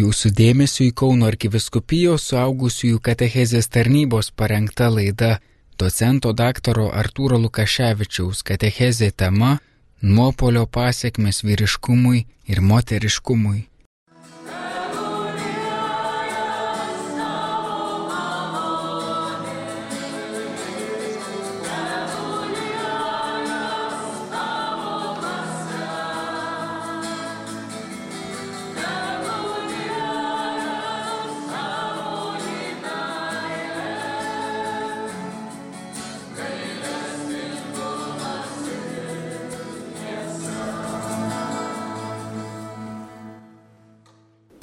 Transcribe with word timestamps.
Jūsų 0.00 0.30
dėmesio 0.32 0.84
į 0.86 0.92
Kauno 0.96 1.26
arkiviskupijos 1.28 2.24
suaugusiųjų 2.30 3.00
katechezės 3.04 3.66
tarnybos 3.74 4.30
parengta 4.32 4.86
laida 4.88 5.32
docento 5.82 6.32
daktaro 6.32 6.86
Artūro 7.02 7.40
Lukaševičiaus 7.42 8.40
katechezė 8.50 9.10
tema 9.22 9.58
Nuopolio 10.00 10.64
pasiekmes 10.78 11.42
vyriškumui 11.44 12.22
ir 12.48 12.62
moteriškumui. 12.70 13.69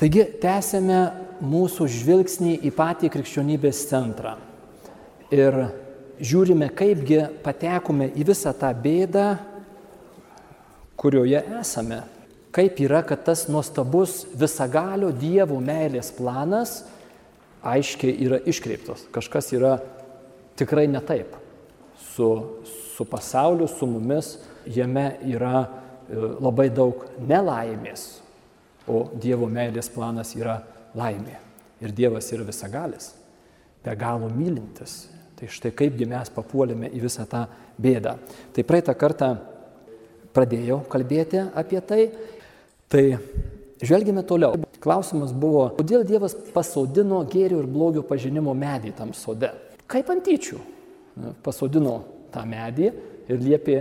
Taigi 0.07 0.23
tęsėme 0.39 0.97
mūsų 1.43 1.84
žvilgsnį 1.91 2.53
į 2.63 2.70
patį 2.71 3.09
krikščionybės 3.11 3.81
centrą 3.89 4.38
ir 5.35 5.55
žiūrime, 6.23 6.70
kaipgi 6.71 7.17
patekome 7.43 8.05
į 8.15 8.23
visą 8.29 8.53
tą 8.55 8.70
bėdą, 8.71 9.25
kurioje 10.95 11.41
esame. 11.59 11.98
Kaip 12.55 12.79
yra, 12.85 13.01
kad 13.03 13.25
tas 13.27 13.49
nuostabus 13.51 14.21
visagalio 14.31 15.09
Dievo 15.12 15.57
meilės 15.59 16.13
planas 16.15 16.77
aiškiai 17.59 18.13
yra 18.29 18.39
iškreiptas. 18.48 19.10
Kažkas 19.12 19.51
yra 19.60 19.73
tikrai 20.55 20.85
ne 20.87 21.01
taip. 21.04 21.35
Su, 22.13 22.29
su 22.95 23.04
pasauliu, 23.12 23.67
su 23.67 23.91
mumis, 23.91 24.37
jame 24.71 25.10
yra 25.34 25.65
e, 25.65 25.67
labai 26.39 26.70
daug 26.71 27.04
nelaimės, 27.20 28.07
O 28.88 29.07
Dievo 29.20 29.49
meilės 29.52 29.90
planas 29.91 30.34
yra 30.38 30.62
laimė. 30.98 31.38
Ir 31.84 31.93
Dievas 31.93 32.30
yra 32.34 32.46
visagalis, 32.48 33.12
be 33.84 33.94
galo 33.99 34.29
mylintis. 34.34 35.05
Tai 35.38 35.49
štai 35.54 35.70
kaipgi 35.77 36.07
mes 36.10 36.32
papuolėme 36.34 36.90
į 36.90 37.04
visą 37.04 37.27
tą 37.29 37.44
bėdą. 37.77 38.16
Tai 38.55 38.63
praeitą 38.66 38.96
kartą 38.98 39.35
pradėjau 40.34 40.79
kalbėti 40.90 41.44
apie 41.54 41.82
tai. 41.85 42.07
Tai 42.90 43.04
žvelgime 43.84 44.24
toliau. 44.26 44.57
Klausimas 44.82 45.34
buvo, 45.35 45.68
kodėl 45.77 46.05
Dievas 46.07 46.34
pasodino 46.54 47.20
gėrio 47.29 47.60
ir 47.62 47.70
blogio 47.70 48.01
pažinimo 48.07 48.54
medį 48.57 48.96
tam 48.98 49.13
sode? 49.18 49.51
Kaip 49.90 50.10
antyčių 50.13 50.60
pasodino 51.46 51.99
tą 52.34 52.44
medį 52.48 52.91
ir 53.27 53.41
liepė 53.41 53.77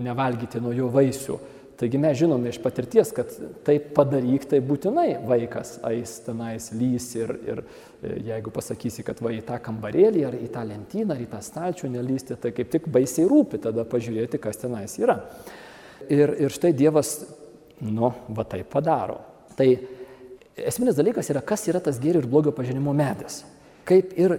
nevalgyti 0.00 0.60
nuo 0.62 0.72
jo 0.74 0.88
vaisių. 0.92 1.38
Taigi 1.80 1.96
mes 1.96 2.18
žinome 2.20 2.50
iš 2.52 2.58
patirties, 2.60 3.08
kad 3.16 3.30
tai 3.64 3.78
padaryk, 3.80 4.44
tai 4.50 4.58
būtinai 4.60 5.14
vaikas 5.24 5.78
eis 5.88 6.18
tenais 6.26 6.66
lys 6.76 7.06
ir, 7.16 7.30
ir 7.48 7.62
e, 7.62 8.18
jeigu 8.26 8.52
pasakysi, 8.52 9.04
kad 9.06 9.22
va 9.24 9.32
į 9.32 9.40
tą 9.48 9.56
kambarėlį 9.64 10.26
ar 10.28 10.36
į 10.36 10.50
tą 10.52 10.66
lentyną 10.68 11.16
ar 11.16 11.22
į 11.24 11.30
tą 11.32 11.40
stalčių 11.46 11.88
nelysti, 11.94 12.36
tai 12.36 12.52
kaip 12.56 12.68
tik 12.74 12.90
baisiai 12.92 13.24
rūpi 13.30 13.62
tada 13.64 13.86
pažiūrėti, 13.88 14.42
kas 14.42 14.60
tenais 14.60 14.98
yra. 15.00 15.16
Ir, 16.12 16.34
ir 16.44 16.52
štai 16.52 16.74
Dievas, 16.76 17.14
nu, 17.80 18.12
va 18.28 18.44
taip 18.44 18.68
padaro. 18.74 19.16
Tai 19.56 19.70
esminis 20.60 21.00
dalykas 21.00 21.32
yra, 21.32 21.40
kas 21.40 21.64
yra 21.72 21.80
tas 21.80 21.96
gėrio 22.02 22.20
ir 22.20 22.28
blogio 22.28 22.52
pažinimo 22.52 22.92
medis. 22.96 23.40
Kaip 23.88 24.12
ir 24.20 24.36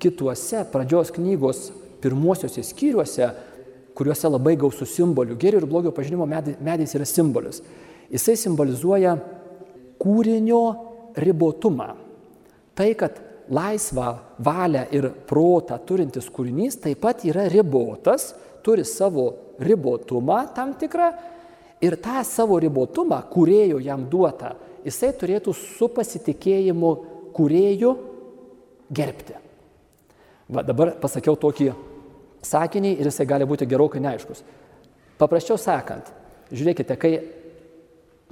kituose 0.00 0.64
pradžios 0.72 1.12
knygos 1.12 1.66
pirmuosiuose 2.00 2.64
skyriuose, 2.64 3.28
kuriuose 4.00 4.30
labai 4.32 4.56
gausų 4.60 4.88
simbolių. 4.88 5.36
Gėrio 5.40 5.60
ir 5.60 5.68
blogio 5.68 5.92
pažinimo 5.92 6.24
medis 6.26 6.96
yra 6.96 7.06
simbolis. 7.08 7.60
Jisai 8.10 8.38
simbolizuoja 8.40 9.18
kūrinio 10.00 10.62
ribotumą. 11.20 11.90
Tai, 12.74 12.88
kad 12.96 13.18
laisvą 13.52 14.06
valią 14.40 14.86
ir 14.94 15.10
protą 15.28 15.76
turintis 15.84 16.30
kūrinys 16.32 16.78
taip 16.80 17.02
pat 17.02 17.26
yra 17.28 17.44
ribotas, 17.50 18.30
turi 18.64 18.86
savo 18.88 19.56
ribotumą 19.60 20.40
tam 20.56 20.72
tikrą 20.80 21.10
ir 21.84 21.96
tą 22.00 22.22
savo 22.24 22.58
ribotumą, 22.62 23.20
kurėjo 23.32 23.80
jam 23.84 24.06
duota, 24.10 24.54
jisai 24.84 25.12
turėtų 25.18 25.54
su 25.56 25.90
pasitikėjimu 25.92 26.92
kurėjų 27.36 27.92
gerbti. 28.90 29.36
Va, 30.50 30.64
dabar 30.66 30.96
pasakiau 30.98 31.36
tokį 31.38 31.70
sakinį 32.46 32.94
ir 32.98 33.10
jisai 33.10 33.26
gali 33.28 33.46
būti 33.48 33.68
gerokai 33.68 34.00
neaiškus. 34.02 34.42
Paprasčiau 35.20 35.58
sakant, 35.60 36.08
žiūrėkite, 36.52 36.96
kai 36.96 37.12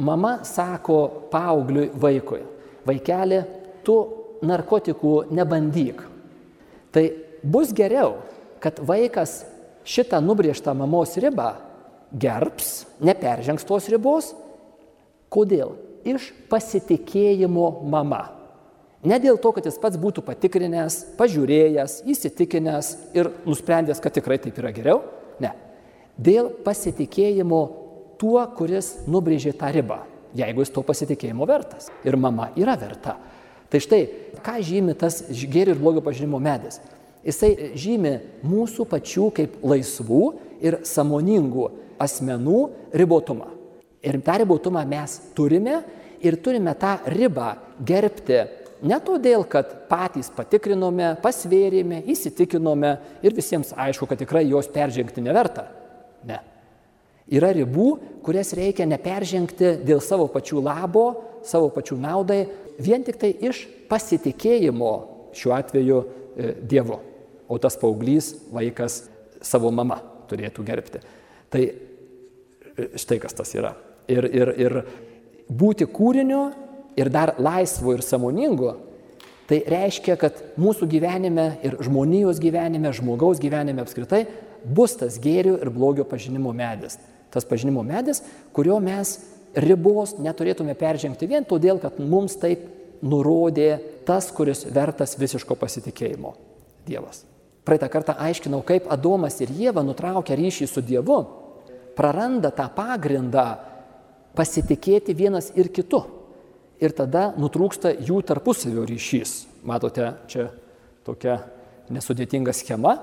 mama 0.01 0.39
sako 0.49 1.29
paaugliui 1.33 1.91
vaikui, 1.93 2.41
vaikeli, 2.89 3.43
tu 3.85 3.99
narkotikų 4.49 5.15
nebandyk, 5.35 6.03
tai 6.95 7.05
bus 7.43 7.75
geriau, 7.77 8.19
kad 8.63 8.81
vaikas 8.81 9.43
šitą 9.89 10.21
nubriežtą 10.25 10.75
mamos 10.77 11.17
ribą 11.21 11.53
gerbs, 12.13 12.87
neperžengs 13.05 13.67
tos 13.69 13.89
ribos. 13.93 14.33
Kodėl? 15.29 15.75
Iš 16.09 16.31
pasitikėjimo 16.49 17.69
mama. 17.85 18.38
Ne 19.07 19.21
dėl 19.23 19.39
to, 19.39 19.53
kad 19.55 19.67
jis 19.67 19.79
pats 19.79 19.99
būtų 20.01 20.25
patikrinęs, 20.27 20.97
pažiūrėjęs, 21.19 22.01
įsitikinęs 22.11 22.91
ir 23.15 23.31
nusprendęs, 23.47 24.01
kad 24.03 24.17
tikrai 24.17 24.41
taip 24.43 24.59
yra 24.59 24.73
geriau. 24.75 25.05
Ne. 25.39 25.53
Dėl 26.19 26.51
pasitikėjimo 26.65 27.61
tuo, 28.19 28.41
kuris 28.59 28.97
nubrėžė 29.07 29.55
tą 29.61 29.71
ribą, 29.75 30.01
jeigu 30.35 30.65
jis 30.65 30.75
to 30.75 30.83
pasitikėjimo 30.87 31.47
vertas. 31.47 31.93
Ir 32.03 32.19
mama 32.19 32.51
yra 32.59 32.75
verta. 32.81 33.15
Tai 33.71 33.81
štai, 33.85 34.03
ką 34.43 34.57
žymi 34.65 34.97
tas 34.99 35.21
gėrio 35.29 35.77
ir 35.77 35.81
blogio 35.81 36.03
pažinimo 36.03 36.41
medis? 36.43 36.81
Jisai 37.27 37.75
žymi 37.79 38.17
mūsų 38.47 38.87
pačių 38.89 39.29
kaip 39.37 39.59
laisvų 39.63 40.25
ir 40.65 40.81
samoningų 40.89 41.69
asmenų 42.03 42.61
ribotumą. 42.99 43.53
Ir 44.03 44.19
tą 44.25 44.39
ribotumą 44.43 44.83
mes 44.89 45.19
turime 45.37 45.83
ir 46.25 46.39
turime 46.43 46.75
tą 46.79 46.97
ribą 47.07 47.53
gerbti 47.85 48.41
Ne 48.87 48.99
todėl, 49.03 49.43
kad 49.51 49.71
patys 49.91 50.29
patikrinome, 50.35 51.17
pasvėrėme, 51.23 52.03
įsitikinome 52.13 52.93
ir 53.27 53.35
visiems 53.35 53.73
aišku, 53.75 54.07
kad 54.07 54.21
tikrai 54.21 54.45
jos 54.47 54.69
peržengti 54.71 55.25
neverta. 55.25 55.67
Ne. 56.29 56.39
Yra 57.29 57.51
ribų, 57.53 57.89
kurias 58.25 58.55
reikia 58.57 58.87
neperžengti 58.89 59.75
dėl 59.85 60.01
savo 60.05 60.29
pačių 60.33 60.63
labo, 60.65 61.07
savo 61.45 61.69
pačių 61.75 61.99
naudai, 62.01 62.45
vien 62.81 63.03
tik 63.05 63.19
tai 63.21 63.33
iš 63.51 63.67
pasitikėjimo 63.91 64.93
šiuo 65.37 65.53
atveju 65.59 65.99
e, 65.99 66.55
Dievu. 66.71 67.01
O 67.49 67.59
tas 67.61 67.77
paauglys, 67.81 68.31
vaikas 68.53 69.03
savo 69.45 69.73
mama 69.75 69.99
turėtų 70.31 70.65
gerbti. 70.65 71.03
Tai 71.53 71.65
e, 71.67 72.89
štai 73.01 73.21
kas 73.23 73.37
tas 73.37 73.53
yra. 73.59 73.75
Ir, 74.09 74.25
ir, 74.25 74.55
ir 74.57 74.81
būti 75.49 75.89
kūriniu 75.91 76.47
ir 76.99 77.11
dar 77.13 77.35
laisvu 77.39 77.95
ir 77.95 78.03
samoningu, 78.03 78.75
tai 79.49 79.63
reiškia, 79.71 80.19
kad 80.21 80.43
mūsų 80.61 80.89
gyvenime 80.91 81.49
ir 81.65 81.79
žmonijos 81.85 82.41
gyvenime, 82.43 82.93
žmogaus 82.93 83.41
gyvenime 83.41 83.85
apskritai 83.85 84.27
bus 84.65 84.97
tas 84.99 85.17
gėrio 85.23 85.57
ir 85.63 85.71
blogio 85.73 86.05
pažinimo 86.09 86.53
medis. 86.53 86.99
Tas 87.33 87.47
pažinimo 87.49 87.85
medis, 87.87 88.23
kurio 88.57 88.79
mes 88.83 89.19
ribos 89.57 90.17
neturėtume 90.21 90.75
peržengti 90.79 91.29
vien 91.31 91.47
todėl, 91.49 91.81
kad 91.81 92.01
mums 92.01 92.37
taip 92.41 92.67
nurodė 93.05 93.79
tas, 94.09 94.31
kuris 94.35 94.67
vertas 94.75 95.17
visiško 95.21 95.57
pasitikėjimo- 95.57 96.35
Dievas. 96.89 97.23
Praeitą 97.65 97.89
kartą 97.93 98.17
aiškinau, 98.17 98.63
kaip 98.65 98.89
Adomas 98.91 99.41
ir 99.41 99.49
Jėva 99.49 99.85
nutraukia 99.85 100.37
ryšį 100.37 100.69
su 100.69 100.81
Dievu, 100.81 101.27
praranda 101.95 102.51
tą 102.51 102.69
pagrindą 102.75 103.59
pasitikėti 104.35 105.15
vienas 105.15 105.53
ir 105.55 105.69
kitu 105.69 106.18
ir 106.83 106.95
tada 106.97 107.33
nutrūksta 107.39 107.93
jų 107.97 108.21
tarpusavio 108.27 108.85
ryšys. 108.89 109.35
Matote, 109.67 110.13
čia 110.31 110.49
tokia 111.07 111.41
nesudėtinga 111.93 112.55
schema. 112.55 112.95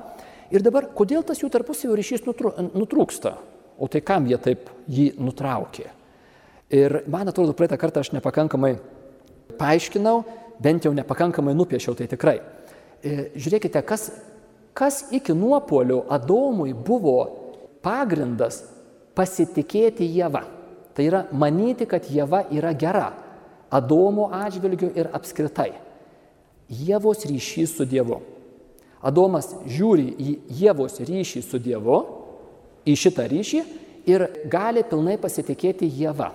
Ir 0.53 0.63
dabar, 0.65 0.87
kodėl 0.95 1.25
tas 1.25 1.41
jų 1.41 1.49
tarpusavio 1.53 1.97
ryšys 1.97 2.25
nutrūksta? 2.27 3.35
O 3.75 3.89
tai 3.91 4.01
kam 4.05 4.27
jie 4.29 4.37
taip 4.39 4.69
jį 4.87 5.11
nutraukė? 5.19 5.89
Ir 6.75 7.01
man 7.11 7.29
atrodo, 7.29 7.53
praeitą 7.57 7.77
kartą 7.81 8.01
aš 8.01 8.13
nepakankamai 8.15 8.75
paaiškinau, 9.59 10.23
bent 10.61 10.87
jau 10.87 10.93
nepakankamai 10.95 11.53
nupiešiau 11.57 11.97
tai 11.97 12.07
tikrai. 12.09 12.39
E, 13.03 13.31
žiūrėkite, 13.35 13.81
kas, 13.85 14.07
kas 14.73 15.03
iki 15.13 15.35
nuopolio 15.35 16.05
Adomui 16.09 16.73
buvo 16.73 17.19
pagrindas 17.85 18.63
pasitikėti 19.15 20.07
Jėva. 20.15 20.45
Tai 20.95 21.05
yra 21.05 21.25
manyti, 21.35 21.85
kad 21.89 22.07
Jėva 22.07 22.45
yra 22.55 22.71
gera 22.73 23.09
Adomo 23.75 24.29
atžvilgiu 24.33 24.91
ir 24.95 25.09
apskritai. 25.15 25.73
Jėvos 26.69 27.25
ryšys 27.27 27.75
su 27.77 27.85
Dievu. 27.89 28.21
Adomas 29.05 29.51
žiūri 29.69 30.07
į 30.17 30.31
Jėvos 30.61 30.97
ryšį 31.05 31.43
su 31.45 31.59
Dievu, 31.61 31.99
į 32.85 32.95
šitą 32.97 33.27
ryšį 33.29 33.61
ir 34.09 34.25
gali 34.49 34.85
pilnai 34.87 35.17
pasitikėti 35.21 35.89
Jėva. 35.89 36.31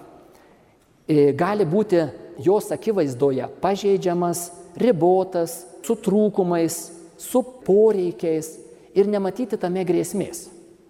E, 1.10 1.32
gali 1.34 1.66
būti 1.66 2.04
jos 2.44 2.70
akivaizdoje 2.74 3.48
pažeidžiamas, 3.62 4.50
ribotas, 4.78 5.64
su 5.82 5.96
trūkumais, 5.98 6.76
su 7.18 7.42
poreikiais 7.66 8.52
ir 8.94 9.10
nematyti 9.10 9.58
tame 9.58 9.82
grėsmės, 9.86 10.46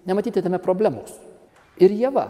nematyti 0.06 0.43
tame 0.44 0.61
problemos. 0.61 1.14
Ir 1.81 1.94
Jėva 1.96 2.29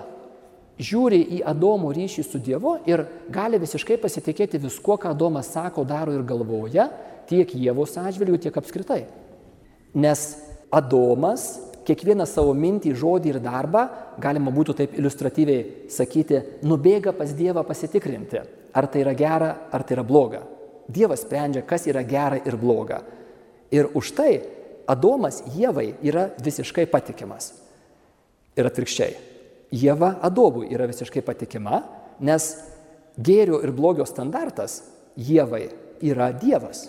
žiūri 0.80 1.20
į 1.36 1.40
Adomo 1.48 1.92
ryšį 1.94 2.24
su 2.24 2.40
Dievu 2.42 2.78
ir 2.88 3.04
gali 3.32 3.60
visiškai 3.60 3.98
pasitikėti 4.00 4.60
viskuo, 4.62 4.96
ką 5.00 5.12
Adomas 5.14 5.52
sako, 5.52 5.84
daro 5.84 6.14
ir 6.16 6.24
galvoja, 6.26 6.88
tiek 7.28 7.52
Jėvos 7.54 7.98
atžvilgių, 8.00 8.40
tiek 8.46 8.56
apskritai. 8.56 9.04
Nes 9.94 10.24
Adomas 10.72 11.52
kiekvieną 11.86 12.26
savo 12.28 12.54
mintį, 12.54 12.94
žodį 12.96 13.34
ir 13.34 13.40
darbą, 13.42 13.86
galima 14.22 14.52
būtų 14.54 14.76
taip 14.78 14.96
iliustratyviai 14.98 15.90
sakyti, 15.90 16.42
nubėga 16.66 17.14
pas 17.16 17.32
Dievą 17.36 17.64
pasitikrinti, 17.66 18.42
ar 18.72 18.88
tai 18.90 19.04
yra 19.04 19.14
gera, 19.18 19.50
ar 19.72 19.84
tai 19.84 19.98
yra 19.98 20.06
bloga. 20.06 20.44
Dievas 20.90 21.22
sprendžia, 21.24 21.62
kas 21.66 21.86
yra 21.90 22.02
gera 22.06 22.40
ir 22.42 22.56
bloga. 22.58 23.02
Ir 23.70 23.90
už 23.94 24.14
tai 24.18 24.32
Adomas 24.90 25.42
Jėvai 25.54 25.92
yra 26.02 26.30
visiškai 26.42 26.88
patikimas. 26.90 27.52
Ir 28.58 28.66
atvirkščiai. 28.66 29.39
Jėva 29.70 30.16
Adobui 30.26 30.68
yra 30.74 30.88
visiškai 30.90 31.22
patikima, 31.22 31.82
nes 32.20 32.48
gėrio 33.18 33.60
ir 33.62 33.72
blogio 33.74 34.06
standartas 34.08 34.80
Jėvai 35.20 35.68
yra 36.02 36.30
Dievas. 36.34 36.88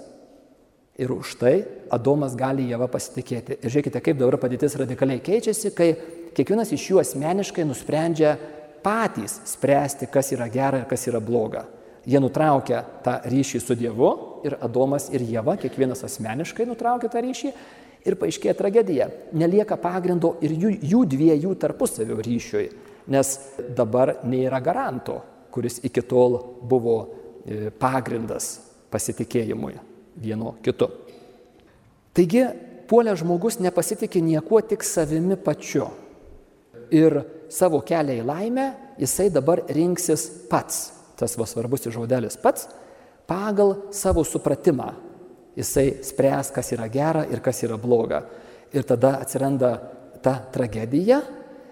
Ir 1.02 1.14
už 1.14 1.36
tai 1.40 1.54
Adomas 1.94 2.36
gali 2.38 2.68
Jėva 2.70 2.90
pasitikėti. 2.92 3.60
Ir 3.62 3.74
žiūrėkite, 3.74 4.02
kaip 4.04 4.18
dabar 4.20 4.38
padėtis 4.42 4.76
radikaliai 4.80 5.22
keičiasi, 5.24 5.72
kai 5.76 5.94
kiekvienas 6.38 6.74
iš 6.76 6.90
jų 6.92 7.00
asmeniškai 7.02 7.66
nusprendžia 7.68 8.36
patys 8.84 9.40
spręsti, 9.54 10.10
kas 10.12 10.34
yra 10.36 10.50
gera 10.52 10.82
ir 10.82 10.90
kas 10.90 11.06
yra 11.10 11.22
bloga. 11.24 11.68
Jie 12.06 12.18
nutraukia 12.22 12.82
tą 13.06 13.20
ryšį 13.30 13.62
su 13.62 13.78
Dievu 13.78 14.12
ir 14.48 14.58
Adomas 14.66 15.12
ir 15.14 15.22
Jėva, 15.22 15.54
kiekvienas 15.62 16.02
asmeniškai 16.08 16.66
nutraukia 16.70 17.12
tą 17.14 17.22
ryšį 17.22 17.54
ir 18.06 18.18
paaiškėja 18.20 18.56
tragedija. 18.58 19.10
Nelieka 19.38 19.78
pagrindo 19.82 20.36
ir 20.44 20.56
jų, 20.56 20.74
jų 20.94 21.04
dviejų 21.14 21.54
tarpusavio 21.62 22.20
ryšiui, 22.24 22.66
nes 23.12 23.34
dabar 23.78 24.20
nėra 24.28 24.62
garanto, 24.64 25.20
kuris 25.52 25.82
iki 25.86 26.04
tol 26.08 26.40
buvo 26.62 26.98
e, 27.06 27.70
pagrindas 27.76 28.54
pasitikėjimui 28.92 29.76
vieno 30.22 30.56
kitu. 30.64 30.90
Taigi, 32.16 32.46
puolė 32.92 33.16
žmogus 33.20 33.60
nepasitikė 33.64 34.22
niekuo 34.24 34.60
tik 34.68 34.84
savimi 34.84 35.38
pačiu. 35.40 35.88
Ir 36.92 37.22
savo 37.52 37.80
kelią 37.88 38.18
į 38.20 38.26
laimę 38.28 38.66
jisai 39.00 39.30
dabar 39.32 39.64
rinksis 39.72 40.26
pats, 40.52 40.90
tas 41.20 41.38
va 41.40 41.48
svarbus 41.48 41.88
žodelis 41.88 42.36
pats, 42.42 42.68
pagal 43.30 43.78
savo 43.96 44.26
supratimą. 44.28 44.92
Jisai 45.58 46.00
spręs, 46.06 46.52
kas 46.56 46.72
yra 46.76 46.88
gera 46.92 47.26
ir 47.28 47.42
kas 47.44 47.64
yra 47.66 47.78
bloga. 47.82 48.24
Ir 48.72 48.86
tada 48.88 49.18
atsiranda 49.20 49.72
ta 50.24 50.38
tragedija, 50.54 51.20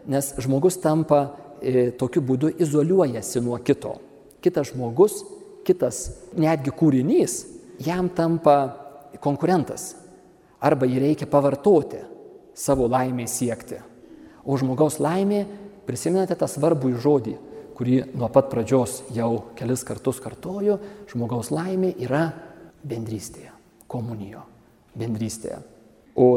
nes 0.09 0.33
žmogus 0.41 0.79
tampa 0.83 1.21
e, 1.61 1.91
tokiu 1.95 2.23
būdu 2.25 2.51
izoliuojasi 2.59 3.43
nuo 3.45 3.59
kito. 3.63 3.95
Kitas 4.43 4.73
žmogus, 4.73 5.21
kitas 5.67 6.01
netgi 6.35 6.73
kūrinys 6.75 7.43
jam 7.85 8.09
tampa 8.11 8.57
konkurentas. 9.23 9.93
Arba 10.59 10.87
jį 10.89 10.99
reikia 11.03 11.27
pavartoti 11.29 12.01
savo 12.57 12.89
laimė 12.91 13.27
siekti. 13.31 13.79
O 14.43 14.57
žmogaus 14.59 14.99
laimė, 14.99 15.45
prisimenate 15.87 16.35
tą 16.35 16.49
svarbų 16.49 16.91
žodį, 16.99 17.35
kurį 17.77 17.99
nuo 18.17 18.27
pat 18.33 18.49
pradžios 18.51 18.99
jau 19.15 19.53
kelis 19.55 19.85
kartus 19.87 20.19
kartoju, 20.23 20.79
žmogaus 21.11 21.51
laimė 21.53 21.93
yra 22.03 22.25
bendrystėje, 22.83 23.53
komunijo, 23.89 24.45
bendrystėje. 24.97 25.59
O 26.15 26.27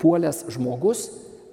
puolęs 0.00 0.44
žmogus 0.52 1.06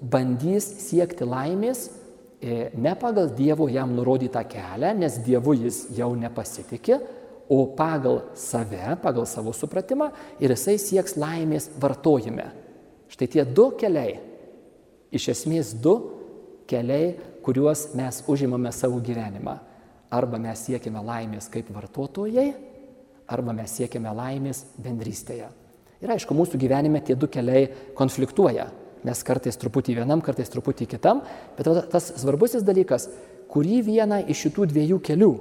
bandys 0.04 0.66
siekti 0.84 1.26
laimės 1.28 1.88
e, 1.88 2.70
ne 2.76 2.94
pagal 3.00 3.32
Dievo 3.38 3.70
jam 3.72 3.94
nurodytą 3.96 4.44
kelią, 4.50 4.94
nes 5.00 5.20
Dievu 5.24 5.56
jis 5.64 5.86
jau 5.98 6.12
nepasitikė, 6.20 7.00
o 7.50 7.66
pagal 7.76 8.22
save, 8.40 8.96
pagal 9.04 9.28
savo 9.30 9.54
supratimą 9.56 10.10
ir 10.42 10.54
jisai 10.56 10.78
sieks 10.82 11.18
laimės 11.20 11.70
vartojime. 11.80 12.50
Štai 13.12 13.28
tie 13.30 13.44
du 13.46 13.70
keliai, 13.78 14.18
iš 15.14 15.30
esmės 15.36 15.74
du 15.78 15.98
keliai, 16.70 17.14
kuriuos 17.44 17.92
mes 18.00 18.24
užimame 18.32 18.72
savo 18.74 19.02
gyvenimą. 19.04 19.58
Arba 20.14 20.40
mes 20.40 20.62
siekime 20.68 21.02
laimės 21.04 21.50
kaip 21.52 21.70
vartotojai, 21.74 22.54
arba 23.28 23.56
mes 23.56 23.74
siekime 23.78 24.12
laimės 24.16 24.66
bendrystėje. 24.82 25.50
Ir 26.04 26.12
aišku, 26.12 26.36
mūsų 26.36 26.60
gyvenime 26.60 27.00
tie 27.06 27.16
du 27.16 27.30
keliai 27.32 27.70
konfliktuoja. 27.96 28.68
Mes 29.04 29.24
kartais 29.24 29.58
truputį 29.60 29.98
vienam, 30.00 30.22
kartais 30.24 30.52
truputį 30.52 30.88
kitam, 30.96 31.24
bet 31.58 31.68
tas 31.92 32.12
svarbusis 32.20 32.64
dalykas, 32.64 33.10
kurį 33.52 33.82
vieną 33.88 34.22
iš 34.32 34.48
šitų 34.48 34.68
dviejų 34.72 35.00
kelių 35.04 35.34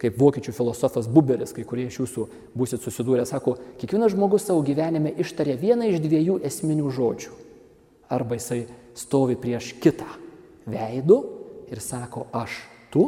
kaip 0.00 0.16
vokiečių 0.16 0.54
filosofas 0.56 1.08
Buberis, 1.12 1.52
kai 1.52 1.66
kurie 1.68 1.86
iš 1.90 1.98
jūsų 2.00 2.26
busit 2.56 2.80
susidūrę, 2.84 3.26
sako, 3.28 3.56
kiekvienas 3.80 4.14
žmogus 4.14 4.46
savo 4.48 4.62
gyvenime 4.64 5.12
ištarė 5.20 5.58
vieną 5.60 5.90
iš 5.90 6.00
dviejų 6.00 6.38
esminių 6.48 6.92
žodžių. 6.96 7.34
Arba 8.10 8.38
jisai 8.38 8.62
stovi 8.96 9.36
prieš 9.38 9.74
kitą 9.82 10.08
veidų 10.70 11.18
ir 11.70 11.82
sako 11.84 12.26
aš 12.32 12.62
tu, 12.92 13.04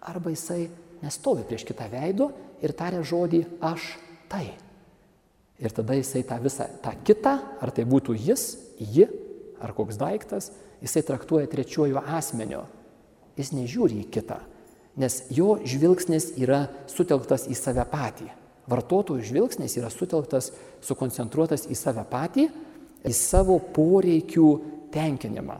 arba 0.00 0.32
jisai 0.32 0.66
nestovi 1.04 1.44
prieš 1.46 1.66
kitą 1.68 1.90
veidų 1.92 2.30
ir 2.62 2.74
taria 2.76 3.02
žodį 3.06 3.44
aš 3.64 3.94
tai. 4.30 4.54
Ir 5.62 5.72
tada 5.74 5.94
jisai 5.94 6.24
tą 6.26 6.38
visą, 6.42 6.66
tą 6.82 6.92
kitą, 7.06 7.36
ar 7.62 7.70
tai 7.74 7.84
būtų 7.86 8.16
jis, 8.18 8.56
ji, 8.78 9.06
ar 9.62 9.72
koks 9.76 9.98
daiktas, 10.00 10.50
jisai 10.82 11.04
traktuoja 11.06 11.48
trečiuoju 11.50 12.02
asmeniu. 12.02 12.64
Jis 13.38 13.52
nežiūri 13.54 14.02
į 14.02 14.08
kitą, 14.14 14.40
nes 15.00 15.22
jo 15.34 15.56
žvilgsnis 15.66 16.32
yra 16.38 16.66
sutelktas 16.90 17.48
į 17.50 17.56
save 17.58 17.86
patį. 17.90 18.28
Vartotojų 18.70 19.26
žvilgsnis 19.28 19.76
yra 19.76 19.90
sutelktas, 19.92 20.50
sukoncentruotas 20.84 21.66
į 21.68 21.76
save 21.78 22.04
patį, 22.10 22.48
į 23.04 23.12
savo 23.14 23.58
poreikių 23.74 24.48
tenkinimą. 24.94 25.58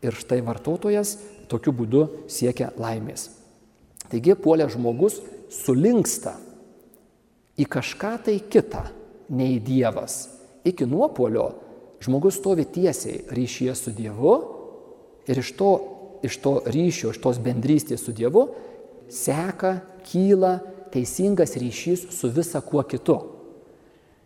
Ir 0.00 0.16
štai 0.16 0.40
vartotojas 0.44 1.18
tokiu 1.50 1.74
būdu 1.76 2.06
siekia 2.30 2.70
laimės. 2.80 3.28
Taigi 4.10 4.34
puolė 4.34 4.66
žmogus 4.72 5.20
sulinksta 5.50 6.36
į 7.60 7.66
kažką 7.68 8.12
tai 8.24 8.38
kitą, 8.50 8.84
nei 9.30 9.60
Dievas. 9.62 10.28
Iki 10.66 10.86
nuopolio 10.90 11.50
žmogus 12.02 12.38
stovi 12.40 12.64
tiesiai 12.66 13.24
ryšyje 13.30 13.74
su 13.78 13.92
Dievu 13.94 14.34
ir 15.28 15.38
iš 15.38 15.52
to 15.58 15.72
iš 16.22 16.36
to 16.36 16.60
ryšio, 16.66 17.12
iš 17.14 17.20
tos 17.22 17.40
bendrystės 17.40 18.04
su 18.04 18.12
Dievu 18.16 18.48
seka, 19.10 19.80
kyla 20.06 20.58
teisingas 20.92 21.56
ryšys 21.60 22.08
su 22.14 22.30
visa 22.34 22.60
kuo 22.60 22.82
kitu. 22.82 23.16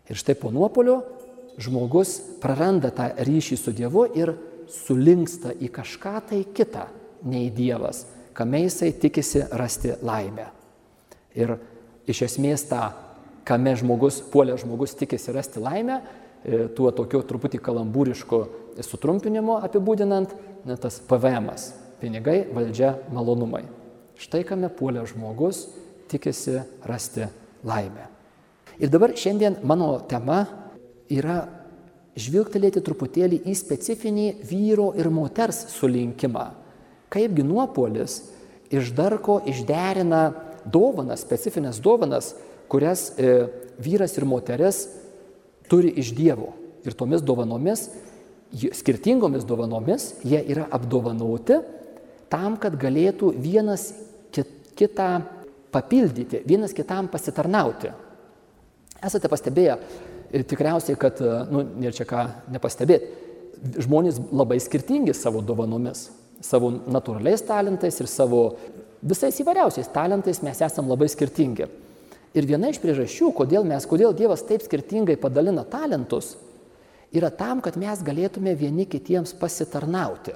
Ir 0.09 0.19
štai 0.19 0.35
po 0.37 0.51
nuopolio 0.53 1.01
žmogus 1.61 2.17
praranda 2.41 2.91
tą 2.93 3.09
ryšį 3.25 3.57
su 3.59 3.73
Dievu 3.75 4.05
ir 4.17 4.35
sulinksta 4.69 5.53
į 5.55 5.71
kažką 5.73 6.15
tai 6.29 6.43
kitą 6.53 6.87
nei 7.25 7.49
Dievas, 7.53 8.05
kame 8.33 8.65
jisai 8.65 8.91
tikisi 8.99 9.45
rasti 9.55 9.95
laimę. 10.03 10.49
Ir 11.35 11.57
iš 12.07 12.25
esmės 12.29 12.65
tą, 12.69 12.89
kame 13.47 13.75
žmogus, 13.77 14.21
puolė 14.31 14.57
žmogus 14.61 14.95
tikisi 14.97 15.33
rasti 15.35 15.61
laimę, 15.63 16.01
e, 16.43 16.67
tuo 16.75 16.91
tokiu 16.95 17.21
truputį 17.25 17.61
kalambūrišku 17.61 18.43
sutrumpinimu 18.85 19.59
apibūdinant, 19.65 20.35
ne, 20.65 20.77
tas 20.77 20.99
PVM. 20.99 21.51
-as 21.51 21.85
pinigai, 21.99 22.45
valdžia, 22.53 22.95
malonumai. 23.13 23.63
Štai 24.19 24.43
kame 24.47 24.69
puolė 24.71 25.03
žmogus 25.09 25.65
tikisi 26.11 26.59
rasti 26.87 27.27
laimę. 27.65 28.07
Ir 28.79 28.91
dabar 28.91 29.15
šiandien 29.15 29.59
mano 29.63 29.97
tema 30.09 30.43
yra 31.11 31.45
žvilgtelėti 32.19 32.83
truputėlį 32.83 33.41
į 33.47 33.55
specifinį 33.57 34.27
vyro 34.47 34.91
ir 34.99 35.09
moters 35.11 35.65
sulinkimą. 35.75 36.45
Kaipgi 37.11 37.43
nuopolis 37.47 38.21
iš 38.71 38.91
darko 38.95 39.39
išderina 39.47 40.27
dovanas, 40.65 41.23
specifines 41.25 41.79
dovanas, 41.81 42.33
kurias 42.67 43.11
e, 43.17 43.47
vyras 43.77 44.17
ir 44.17 44.25
moteris 44.25 44.85
turi 45.69 45.93
iš 46.01 46.13
Dievo. 46.15 46.53
Ir 46.85 46.93
tomis 46.93 47.23
dovanomis, 47.25 47.87
skirtingomis 48.53 49.45
dovanomis, 49.45 50.13
jie 50.23 50.41
yra 50.53 50.67
apdovanoti 50.73 51.57
tam, 52.29 52.59
kad 52.61 52.77
galėtų 52.77 53.31
vienas 53.41 53.89
kitą 54.75 55.09
papildyti, 55.73 56.43
vienas 56.47 56.73
kitam 56.75 57.07
pasitarnauti. 57.11 57.91
Esate 59.05 59.29
pastebėję 59.31 59.77
tikriausiai, 60.49 60.97
kad, 60.99 61.19
nu, 61.51 61.63
ir 61.85 61.95
čia 61.95 62.07
ką 62.09 62.25
nepastebėti, 62.51 63.11
žmonės 63.85 64.19
labai 64.35 64.57
skirtingi 64.63 65.15
savo 65.15 65.41
dovanomis, 65.45 66.09
savo 66.43 66.71
natūraliais 66.71 67.43
talentais 67.47 67.99
ir 68.01 68.09
savo 68.11 68.41
visais 69.05 69.37
įvairiausiais 69.41 69.91
talentais 69.93 70.41
mes 70.43 70.61
esame 70.65 70.91
labai 70.91 71.07
skirtingi. 71.11 71.69
Ir 72.35 72.47
viena 72.49 72.67
iš 72.71 72.81
priežasčių, 72.83 73.29
kodėl, 73.37 73.63
mes, 73.67 73.85
kodėl 73.87 74.15
Dievas 74.17 74.43
taip 74.43 74.65
skirtingai 74.65 75.15
padalina 75.21 75.63
talentus, 75.63 76.33
yra 77.15 77.29
tam, 77.31 77.61
kad 77.63 77.77
mes 77.79 78.01
galėtume 78.03 78.51
vieni 78.59 78.83
kitiems 78.89 79.31
pasitarnauti. 79.39 80.35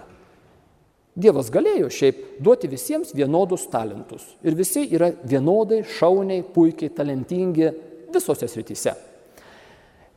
Dievas 1.19 1.49
galėjo 1.51 1.89
šiaip 1.91 2.21
duoti 2.39 2.69
visiems 2.71 3.11
vienodus 3.17 3.65
talentus. 3.71 4.23
Ir 4.45 4.55
visi 4.55 4.85
yra 4.95 5.09
vienodai, 5.27 5.81
šauniai, 5.97 6.45
puikiai, 6.53 6.93
talentingi 6.95 7.73
visose 8.13 8.47
srityse. 8.47 8.93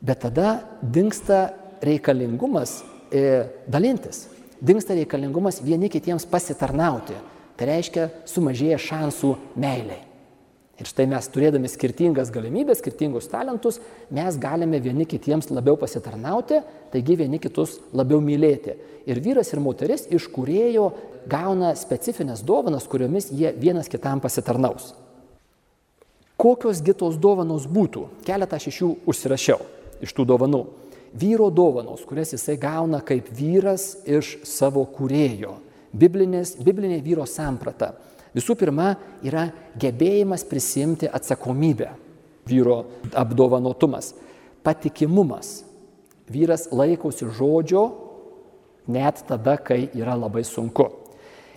Bet 0.03 0.23
tada 0.23 0.53
dinksta 0.79 1.49
reikalingumas 1.83 2.81
e, 3.11 3.43
dalintis. 3.67 4.27
Dinksta 4.63 4.95
reikalingumas 4.95 5.59
vieni 5.63 5.89
kitiems 5.91 6.25
pasitarnauti. 6.29 7.17
Tai 7.63 7.69
reiškia 7.69 8.09
sumažėja 8.27 8.75
šansų 8.75 9.29
meiliai. 9.55 10.01
Ir 10.81 10.89
štai 10.89 11.05
mes 11.07 11.29
turėdami 11.31 11.69
skirtingas 11.71 12.27
galimybės, 12.33 12.81
skirtingus 12.81 13.29
talentus, 13.31 13.77
mes 14.11 14.35
galime 14.35 14.81
vieni 14.83 15.07
kitiems 15.07 15.47
labiau 15.47 15.77
pasitarnauti, 15.79 16.59
taigi 16.91 17.15
vieni 17.21 17.39
kitus 17.39 17.77
labiau 17.95 18.19
mylėti. 18.19 18.75
Ir 19.07 19.23
vyras 19.23 19.53
ir 19.55 19.63
moteris 19.63 20.03
iš 20.11 20.27
kurėjo 20.35 20.89
gauna 21.31 21.71
specifines 21.79 22.43
dovanas, 22.43 22.83
kuriomis 22.83 23.31
jie 23.31 23.55
vienas 23.55 23.87
kitam 23.87 24.19
pasitarnaus. 24.19 24.91
Kokios 26.35 26.83
kitos 26.83 27.15
dovanos 27.15 27.63
būtų? 27.63 28.09
Keletą 28.27 28.59
aš 28.59 28.73
iš 28.73 28.83
jų 28.83 28.95
užsirašiau, 29.07 29.61
iš 30.03 30.11
tų 30.11 30.27
dovanų. 30.35 30.65
Vyro 31.15 31.47
dovanos, 31.47 32.03
kurias 32.03 32.35
jisai 32.35 32.59
gauna 32.59 32.99
kaip 32.99 33.31
vyras 33.31 33.93
iš 34.03 34.41
savo 34.43 34.83
kurėjo. 34.83 35.61
Biblinės, 35.93 36.55
biblinė 36.57 36.97
vyro 37.05 37.25
samprata. 37.29 37.93
Visų 38.33 38.55
pirma, 38.57 38.95
yra 39.21 39.45
gebėjimas 39.77 40.41
prisimti 40.49 41.05
atsakomybę, 41.05 41.91
vyro 42.49 42.79
apdovanotumas, 43.13 44.13
patikimumas. 44.65 45.61
Vyras 46.33 46.69
laikosi 46.71 47.27
žodžio 47.29 47.83
net 48.87 49.21
tada, 49.27 49.57
kai 49.61 49.85
yra 49.93 50.15
labai 50.17 50.43
sunku. 50.47 50.87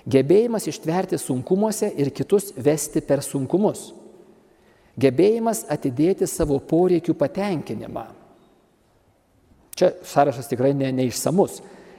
Gebėjimas 0.07 0.69
ištverti 0.71 1.19
sunkumuose 1.19 1.89
ir 1.99 2.13
kitus 2.15 2.53
vesti 2.55 3.01
per 3.03 3.25
sunkumus. 3.27 3.89
Gebėjimas 4.97 5.65
atidėti 5.73 6.29
savo 6.31 6.61
poreikių 6.63 7.17
patenkinimą. 7.19 8.05
Čia 9.77 9.91
sąrašas 10.09 10.49
tikrai 10.49 10.71
ne, 10.77 10.89
neišsamus, 10.95 11.59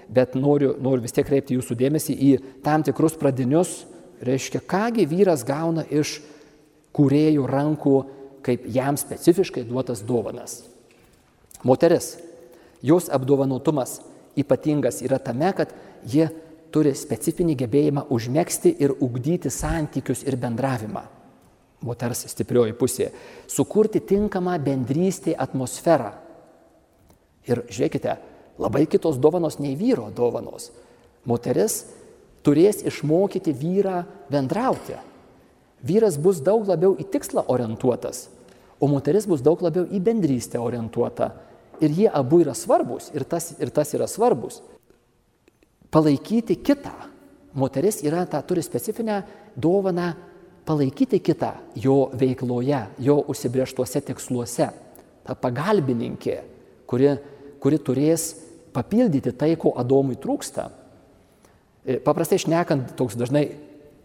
bet 0.09 0.35
noriu, 0.35 0.73
noriu 0.79 1.03
vis 1.03 1.15
tiek 1.15 1.27
kreipti 1.27 1.57
jūsų 1.57 1.77
dėmesį 1.77 2.15
į 2.15 2.31
tam 2.65 2.83
tikrus 2.87 3.17
pradinius 3.19 3.85
reiškia, 4.23 4.61
kągi 4.65 5.05
vyras 5.09 5.43
gauna 5.47 5.83
iš 5.89 6.19
kūrėjų 6.97 7.45
rankų 7.49 7.97
kaip 8.47 8.65
jam 8.71 8.97
specifiškai 8.97 9.65
duotas 9.67 10.01
dovanas. 10.07 10.61
Moteris, 11.67 12.15
jos 12.81 13.09
apdovanotumas 13.11 13.99
ypatingas 14.37 15.01
yra 15.03 15.19
tame, 15.19 15.49
kad 15.57 15.73
ji 16.05 16.29
turi 16.71 16.93
specifinį 16.95 17.57
gebėjimą 17.63 18.05
užmėgsti 18.13 18.73
ir 18.83 18.93
ugdyti 19.01 19.51
santykius 19.53 20.23
ir 20.27 20.37
bendravimą. 20.39 21.03
Moters 21.85 22.25
stiprioji 22.31 22.73
pusė- 22.73 23.11
sukurti 23.55 23.99
tinkamą 23.99 24.57
bendrystį 24.59 25.35
atmosferą. 25.37 26.13
Ir 27.45 27.63
žiūrėkite, 27.69 28.17
labai 28.59 28.85
kitos 28.89 29.19
dovanos 29.21 29.59
nei 29.59 29.75
vyro 29.77 30.09
dovanos. 30.15 30.71
Moteris 31.27 31.83
turės 32.45 32.81
išmokyti 32.87 33.53
vyrą 33.53 34.03
bendrauti. 34.31 34.95
Vyras 35.83 36.17
bus 36.17 36.39
daug 36.41 36.65
labiau 36.67 36.95
į 36.97 37.05
tikslą 37.13 37.43
orientuotas, 37.53 38.27
o 38.81 38.89
moteris 38.89 39.27
bus 39.29 39.43
daug 39.45 39.61
labiau 39.61 39.85
į 39.85 40.01
bendrystę 40.03 40.61
orientuota. 40.61 41.33
Ir 41.77 41.93
jie 41.93 42.07
abu 42.09 42.39
yra 42.41 42.55
svarbus, 42.57 43.11
ir 43.13 43.21
tas, 43.29 43.51
ir 43.61 43.69
tas 43.69 43.93
yra 43.93 44.07
svarbus. 44.09 44.63
Palaikyti 45.93 46.57
kitą. 46.57 46.93
Moteris 47.57 48.01
yra 48.05 48.23
ta, 48.29 48.41
turi 48.41 48.63
specifinę 48.65 49.19
dovaną 49.55 50.07
palaikyti 50.65 51.19
kitą 51.21 51.51
jo 51.77 52.09
veikloje, 52.17 52.81
jo 52.99 53.19
užsibrieštuose 53.29 54.01
tiksluose. 54.09 54.67
Ta 55.25 55.35
pagalbininkė, 55.37 56.35
kuri, 56.89 57.13
kuri 57.61 57.79
turės 57.83 58.31
papildyti 58.77 59.33
tai, 59.33 59.55
ko 59.57 59.73
Adomui 59.79 60.19
trūksta. 60.21 60.67
E, 61.81 61.97
paprastai 62.03 62.37
šnekant, 62.43 62.93
toks 62.99 63.17
dažnai 63.17 63.47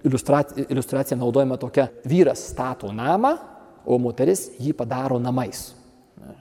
iliustracija, 0.07 0.67
iliustracija 0.73 1.19
naudojama 1.21 1.59
tokia, 1.61 1.91
vyras 2.09 2.47
stato 2.52 2.93
namą, 2.95 3.37
o 3.85 3.99
moteris 3.99 4.49
jį 4.62 4.73
padaro 4.79 5.19
namais. 5.21 5.73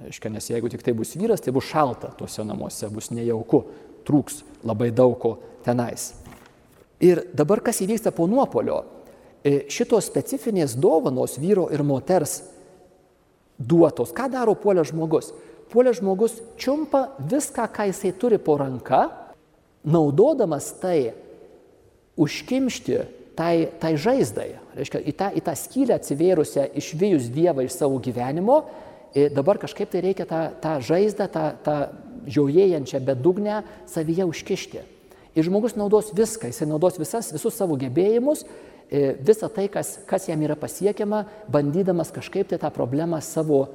Aiškia, 0.06 0.30
nes 0.30 0.50
jeigu 0.52 0.70
tik 0.70 0.84
tai 0.86 0.94
bus 0.98 1.16
vyras, 1.18 1.42
tai 1.42 1.54
bus 1.54 1.66
šalta 1.72 2.12
tuose 2.18 2.46
namuose, 2.46 2.90
bus 2.94 3.10
nejauku, 3.14 3.64
trūks 4.06 4.42
labai 4.68 4.92
daug 4.94 5.18
ko 5.22 5.36
tenais. 5.66 6.12
Ir 7.02 7.24
dabar 7.34 7.64
kas 7.66 7.82
įvyksta 7.82 8.14
po 8.14 8.28
nuopolio? 8.30 8.84
E, 9.42 9.66
šitos 9.74 10.06
specifinės 10.06 10.76
dovanos 10.78 11.40
vyro 11.42 11.66
ir 11.74 11.82
moters 11.86 12.44
duotos. 13.58 14.14
Ką 14.14 14.30
daro 14.30 14.54
puolė 14.58 14.86
žmogus? 14.86 15.32
Puolė 15.72 15.94
žmogus 15.96 16.36
čiumpa 16.60 17.14
viską, 17.32 17.64
ką 17.72 17.88
jisai 17.88 18.12
turi 18.20 18.36
po 18.44 18.58
ranka, 18.60 19.06
naudodamas 19.88 20.68
tai 20.82 21.14
užkimšti 22.20 22.98
tai, 23.40 23.70
tai 23.80 23.96
žaizdai, 23.96 24.50
reiškia, 24.76 25.00
į 25.08 25.14
tą, 25.16 25.30
į 25.32 25.44
tą 25.46 25.56
skylę 25.56 25.96
atsivėrusią 25.96 26.68
išvėjus 26.82 27.30
Dievą 27.32 27.64
iš 27.66 27.78
savo 27.80 28.02
gyvenimo, 28.04 28.66
dabar 29.32 29.62
kažkaip 29.62 29.92
tai 29.92 30.04
reikia 30.04 30.28
tą, 30.28 30.42
tą 30.60 30.76
žaizdą, 30.84 31.30
tą, 31.32 31.46
tą 31.64 31.78
žiaujėjančią 32.28 33.02
bedugnę 33.08 33.62
savyje 33.90 34.28
užkišti. 34.28 34.84
Ir 35.40 35.48
žmogus 35.48 35.78
naudos 35.80 36.12
viską, 36.12 36.52
jisai 36.52 36.68
naudos 36.68 37.00
visas, 37.00 37.32
visus 37.32 37.56
savo 37.56 37.80
gebėjimus, 37.80 38.44
visą 39.24 39.48
tai, 39.48 39.70
kas, 39.72 39.96
kas 40.04 40.28
jam 40.28 40.44
yra 40.44 40.60
pasiekiama, 40.60 41.24
bandydamas 41.48 42.12
kažkaip 42.12 42.52
tai 42.52 42.60
tą 42.60 42.70
problemą 42.76 43.24
savo 43.24 43.70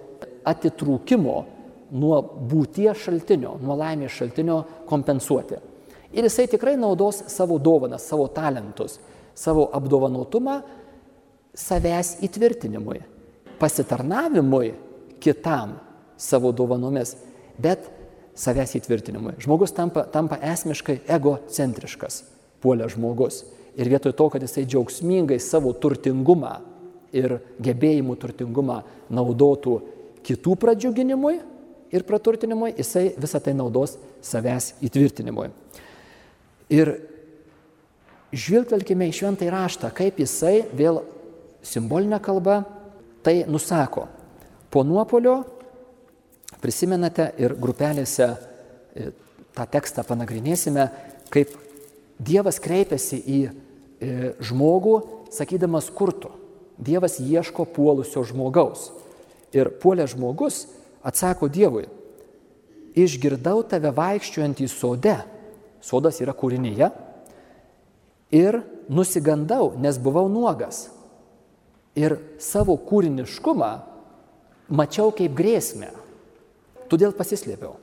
atitrūkimo 0.46 1.55
nuo 1.94 2.20
būties 2.50 3.04
šaltinio, 3.06 3.56
nuo 3.62 3.76
laimės 3.78 4.14
šaltinio 4.16 4.60
kompensuoti. 4.88 5.58
Ir 6.16 6.26
jisai 6.26 6.46
tikrai 6.50 6.76
naudos 6.80 7.22
savo 7.32 7.58
dovanas, 7.58 8.06
savo 8.08 8.28
talentus, 8.32 8.98
savo 9.36 9.66
apdovanotumą 9.76 10.60
savęs 11.56 12.16
įtvirtinimui, 12.26 13.00
pasitarnavimui 13.60 14.72
kitam 15.22 15.76
savo 16.16 16.52
dovanomis, 16.56 17.16
bet 17.58 17.90
savęs 18.36 18.76
įtvirtinimui. 18.80 19.36
Žmogus 19.42 19.74
tampa, 19.76 20.04
tampa 20.12 20.38
esmiškai 20.52 21.00
egocentriškas, 21.16 22.22
puolė 22.64 22.88
žmogus. 22.92 23.44
Ir 23.76 23.90
vietoj 23.92 24.14
to, 24.16 24.28
kad 24.32 24.44
jisai 24.44 24.64
džiaugsmingai 24.64 25.36
savo 25.42 25.74
turtingumą 25.76 26.54
ir 27.16 27.38
gebėjimų 27.62 28.16
turtingumą 28.20 28.80
naudotų 29.12 29.76
kitų 30.26 30.56
pradžiuginimui 30.60 31.36
ir 31.92 32.06
praturtinimui, 32.06 32.74
jisai 32.78 33.10
visą 33.20 33.40
tai 33.42 33.54
naudos 33.56 33.96
savęs 34.24 34.74
įtvirtinimui. 34.86 35.50
Ir 36.74 36.92
žvilgtelkime 38.34 39.08
į 39.10 39.14
šventąjį 39.20 39.52
raštą, 39.54 39.90
kaip 39.94 40.18
jisai 40.20 40.64
vėl 40.76 41.02
simbolinė 41.66 42.18
kalba 42.22 42.62
tai 43.26 43.44
nusako. 43.48 44.06
Po 44.70 44.82
nuopolio 44.86 45.40
prisimenate 46.62 47.30
ir 47.42 47.54
grupelėse 47.58 48.26
e, 48.26 49.10
tą 49.56 49.66
tekstą 49.70 50.04
panagrinėsime, 50.06 50.88
kaip 51.32 51.54
Dievas 52.16 52.56
kreipiasi 52.64 53.18
į 53.20 53.38
e, 53.44 53.50
žmogų, 54.48 54.96
sakydamas 55.36 55.90
kurtų. 55.92 56.30
Dievas 56.80 57.18
ieško 57.20 57.66
puolusio 57.76 58.22
žmogaus. 58.24 58.90
Ir 59.56 59.68
puolė 59.82 60.06
žmogus 60.08 60.64
atsako 61.06 61.48
Dievui, 61.52 61.86
išgirdau 62.96 63.62
tave 63.68 63.92
vaikščiuojant 63.94 64.62
į 64.64 64.68
sode 64.72 65.16
sodas 65.86 66.20
yra 66.22 66.34
kūrinyje, 66.36 66.90
ir 68.34 68.60
nusigandau, 68.90 69.74
nes 69.78 69.98
buvau 70.02 70.26
nuogas. 70.30 70.88
Ir 71.96 72.18
savo 72.42 72.76
kūriniškumą 72.76 73.70
mačiau 74.68 75.12
kaip 75.16 75.34
grėsmę. 75.36 75.92
Todėl 76.90 77.14
pasislėpiau. 77.16 77.76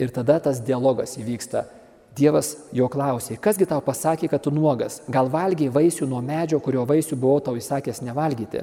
Ir 0.00 0.10
tada 0.12 0.40
tas 0.42 0.58
dialogas 0.64 1.14
įvyksta. 1.20 1.68
Dievas 2.14 2.52
jo 2.70 2.86
klausė, 2.86 3.34
kasgi 3.42 3.66
tau 3.66 3.80
pasakė, 3.82 4.28
kad 4.30 4.44
tu 4.44 4.52
nuogas, 4.54 5.00
gal 5.10 5.26
valgiai 5.26 5.72
vaisių 5.74 6.06
nuo 6.06 6.20
medžio, 6.22 6.60
kurio 6.62 6.84
vaisių 6.86 7.18
buvau 7.18 7.40
tau 7.42 7.56
įsakęs 7.58 8.04
nevalgyti. 8.06 8.62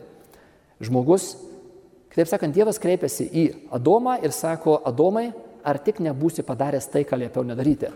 Žmogus, 0.79 1.33
kitaip 2.11 2.29
sakant, 2.29 2.55
Dievas 2.55 2.79
kreipiasi 2.81 3.27
į 3.27 3.45
Adomą 3.73 4.17
ir 4.23 4.35
sako, 4.35 4.77
Adomai, 4.87 5.31
ar 5.63 5.79
tik 5.81 6.01
nebūsi 6.03 6.45
padaręs 6.45 6.89
tai, 6.91 7.03
ką 7.07 7.19
liepiau 7.21 7.45
nedaryti. 7.47 7.91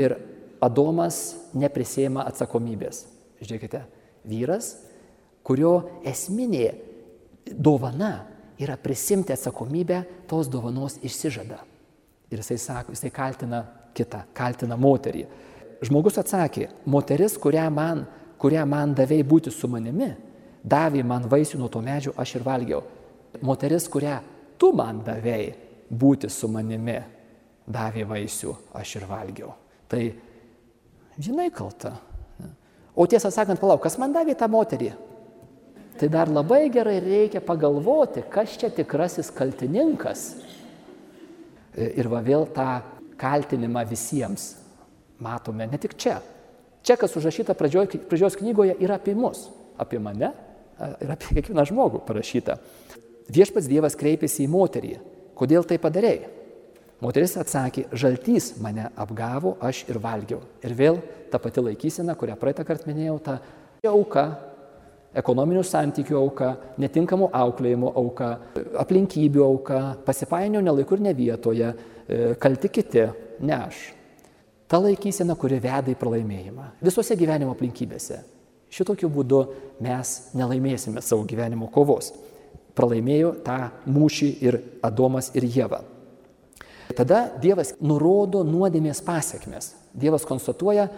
Ir 0.00 0.16
Adomas 0.62 1.20
neprisėma 1.56 2.26
atsakomybės. 2.28 3.04
Žiūrėkite, 3.40 3.82
vyras, 4.28 4.74
kurio 5.46 6.02
esminė 6.06 6.74
dovana 7.50 8.12
yra 8.60 8.76
prisimti 8.76 9.32
atsakomybę, 9.32 10.02
tos 10.28 10.50
dovanos 10.52 10.98
išsižada. 11.02 11.62
Ir 12.30 12.42
jisai 12.42 12.58
sako, 12.60 12.94
jisai 12.94 13.10
kaltina 13.10 13.64
kitą, 13.96 14.22
kaltina 14.36 14.76
moterį. 14.78 15.24
Žmogus 15.80 16.20
atsakė, 16.20 16.68
moteris, 16.84 17.38
kurią 17.40 17.66
man, 17.72 18.04
kurią 18.40 18.66
man 18.68 18.92
davėjai 18.94 19.26
būti 19.26 19.52
su 19.54 19.68
manimi, 19.68 20.12
davė 20.60 21.02
man 21.06 21.24
vaisių 21.28 21.58
nuo 21.58 21.70
to 21.72 21.80
medžio, 21.82 22.12
aš 22.20 22.36
ir 22.36 22.44
valgiau. 22.44 22.84
Moteris, 23.46 23.88
kurią 23.88 24.18
tu 24.60 24.72
man 24.76 25.00
davėjai 25.06 25.54
būti 25.90 26.30
su 26.30 26.48
manimi, 26.52 26.98
davė 27.70 28.04
vaisių, 28.08 28.54
aš 28.76 28.96
ir 28.98 29.06
valgiau. 29.10 29.54
Tai 29.90 30.02
žinai 31.18 31.50
kalta. 31.54 31.94
O 32.94 33.06
tiesą 33.06 33.30
sakant, 33.32 33.60
palauk, 33.60 33.82
kas 33.84 33.96
man 34.00 34.12
davė 34.14 34.34
tą 34.38 34.48
moterį? 34.50 34.90
Tai 36.00 36.08
dar 36.08 36.30
labai 36.32 36.70
gerai 36.72 36.98
reikia 37.04 37.42
pagalvoti, 37.44 38.24
kas 38.32 38.56
čia 38.60 38.70
tikrasis 38.72 39.30
kaltininkas. 39.36 40.30
Ir 41.76 42.08
va 42.10 42.22
vėl 42.24 42.46
tą 42.54 42.80
kaltinimą 43.20 43.84
visiems 43.88 44.54
matome, 45.20 45.68
ne 45.68 45.78
tik 45.80 45.94
čia. 46.00 46.18
Čia, 46.80 46.96
kas 46.96 47.14
užrašyta 47.16 47.54
pradžios 47.54 48.38
knygoje, 48.40 48.78
yra 48.80 48.96
apie 48.96 49.12
mus, 49.14 49.50
apie 49.76 50.00
mane 50.00 50.32
ir 51.04 51.12
apie 51.12 51.36
kiekvieną 51.36 51.66
žmogų 51.68 52.00
parašyta. 52.06 52.56
Viešpats 53.30 53.68
Dievas 53.70 53.96
kreipėsi 53.98 54.44
į 54.44 54.50
moterį. 54.50 54.92
Kodėl 55.38 55.64
tai 55.68 55.78
padarėjai? 55.80 56.28
Moteris 57.00 57.36
atsakė, 57.40 57.86
žaltys 57.96 58.52
mane 58.60 58.90
apgavo, 59.00 59.54
aš 59.64 59.86
ir 59.88 60.00
valgiau. 60.02 60.42
Ir 60.66 60.74
vėl 60.76 61.00
ta 61.32 61.40
pati 61.40 61.62
laikysena, 61.64 62.16
kurią 62.18 62.36
praeitą 62.36 62.66
kartą 62.68 62.90
minėjau, 62.90 63.16
ta 63.24 63.38
auka, 63.88 64.26
ekonominių 65.16 65.62
santykių 65.64 66.18
auka, 66.20 66.50
netinkamų 66.82 67.30
auklėjimo 67.40 67.94
auka, 67.96 68.34
aplinkybių 68.82 69.46
auka, 69.46 69.80
pasipainio 70.04 70.60
nelaikur 70.60 71.00
ne 71.00 71.14
vietoje, 71.16 71.72
E, 72.10 72.34
kalti 72.34 72.68
kiti, 72.68 73.04
ne 73.40 73.54
aš. 73.54 73.76
Ta 74.70 74.80
laikysena, 74.82 75.36
kuri 75.38 75.60
veda 75.62 75.92
į 75.92 75.98
pralaimėjimą. 75.98 76.66
Visose 76.82 77.14
gyvenimo 77.18 77.54
aplinkybėse. 77.54 78.18
Šitokiu 78.70 79.10
būdu 79.10 79.40
mes 79.82 80.14
nelaimėsime 80.38 81.02
savo 81.02 81.22
gyvenimo 81.26 81.68
kovos. 81.70 82.10
Pralaimėjo 82.76 83.34
tą 83.44 83.70
mūšį 83.90 84.28
ir 84.46 84.60
Adomas 84.86 85.30
ir 85.34 85.46
Jėva. 85.46 85.82
Tada 86.96 87.28
Dievas 87.42 87.74
nurodo 87.80 88.42
nuodėmės 88.46 89.02
pasiekmes. 89.06 89.74
Dievas 89.94 90.26
konstatuoja, 90.26 90.88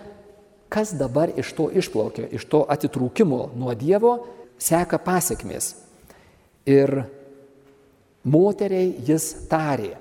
kas 0.72 0.94
dabar 0.96 1.32
iš 1.36 1.52
to 1.56 1.68
išplaukia, 1.68 2.28
iš 2.32 2.46
to 2.48 2.62
atitrūkimo 2.68 3.50
nuo 3.56 3.74
Dievo 3.76 4.14
seka 4.60 5.00
pasiekmes. 5.02 5.74
Ir 6.68 7.04
moteriai 8.24 8.92
jis 9.04 9.32
tarė, 9.50 9.96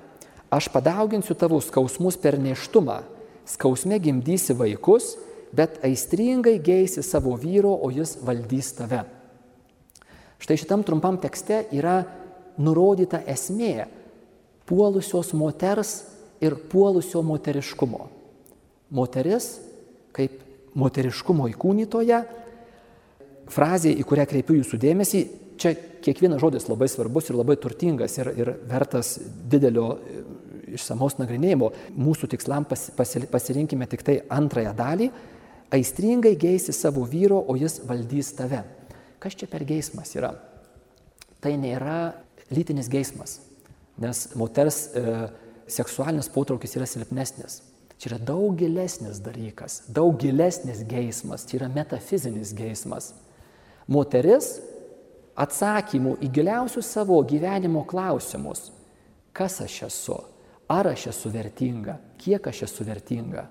aš 0.52 0.68
padauginsiu 0.72 1.36
tavo 1.36 1.58
skausmus 1.60 2.16
per 2.20 2.38
neštumą, 2.40 3.02
skausme 3.48 3.98
gimdysi 4.00 4.54
vaikus, 4.56 5.16
bet 5.52 5.80
aistringai 5.84 6.56
geisi 6.62 7.02
savo 7.04 7.34
vyro, 7.36 7.74
o 7.74 7.90
jis 7.92 8.16
valdys 8.24 8.72
tave. 8.78 9.02
Štai 10.42 10.58
šitam 10.58 10.82
trumpam 10.82 11.20
tekste 11.22 11.62
yra 11.70 12.00
nurodyta 12.58 13.20
esmė 13.30 13.86
puolusios 14.66 15.30
moters 15.38 15.92
ir 16.42 16.56
puolusio 16.70 17.22
moteriškumo. 17.22 18.08
Moteris, 18.92 19.54
kaip 20.12 20.40
moteriškumo 20.78 21.46
įkūnytoja, 21.52 22.22
frazė, 23.52 23.92
į 23.94 24.04
kurią 24.08 24.26
kreipiu 24.28 24.58
jūsų 24.58 24.80
dėmesį, 24.82 25.22
čia 25.62 25.74
kiekvienas 26.02 26.42
žodis 26.42 26.66
labai 26.66 26.88
svarbus 26.90 27.30
ir 27.30 27.38
labai 27.38 27.56
turtingas 27.60 28.18
ir, 28.18 28.32
ir 28.34 28.52
vertas 28.68 29.14
didelio 29.22 29.86
išsamaus 30.72 31.18
nagrinėjimo, 31.20 31.70
mūsų 32.00 32.32
tikslam 32.32 32.66
pas, 32.68 32.88
pasirinkime 32.96 33.86
tik 33.90 34.02
tai 34.06 34.18
antrąją 34.32 34.72
dalį, 34.76 35.10
aistringai 35.72 36.34
geisi 36.40 36.74
savo 36.76 37.04
vyro, 37.08 37.38
o 37.46 37.56
jis 37.60 37.78
valdys 37.88 38.32
tave. 38.36 38.62
Kas 39.22 39.36
čia 39.38 39.46
per 39.50 39.62
geismas 39.66 40.10
yra? 40.18 40.32
Tai 41.42 41.52
nėra 41.58 42.12
lytinis 42.54 42.88
geismas, 42.90 43.38
nes 44.02 44.24
moters 44.38 44.84
e, 44.98 45.04
seksualinis 45.70 46.30
potraukis 46.32 46.74
yra 46.78 46.88
silpnesnis. 46.90 47.60
Čia 48.02 48.12
yra 48.12 48.18
daug 48.32 48.58
gilesnis 48.58 49.20
dalykas, 49.22 49.84
daug 49.86 50.18
gilesnis 50.18 50.82
geismas, 50.90 51.46
čia 51.46 51.60
yra 51.60 51.70
metafizinis 51.70 52.50
geismas. 52.58 53.12
Moteris 53.86 54.56
atsakymų 55.38 56.16
į 56.26 56.30
giliausius 56.34 56.90
savo 56.90 57.20
gyvenimo 57.26 57.86
klausimus, 57.88 58.68
kas 59.34 59.60
aš 59.62 59.78
esu, 59.86 60.18
Ar 60.72 60.86
aš 60.86 61.06
esu 61.10 61.30
vertinga? 61.32 61.98
Kiek 62.18 62.46
aš 62.48 62.62
esu 62.68 62.84
vertinga? 62.86 63.44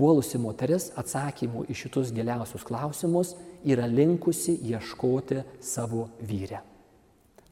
Puolusi 0.00 0.38
moteris 0.40 0.88
atsakymų 0.96 1.66
į 1.68 1.74
šitus 1.76 2.10
giliausius 2.16 2.64
klausimus 2.64 3.34
yra 3.68 3.84
linkusi 3.84 4.54
ieškoti 4.70 5.42
savo 5.60 6.06
vyrę. 6.24 6.62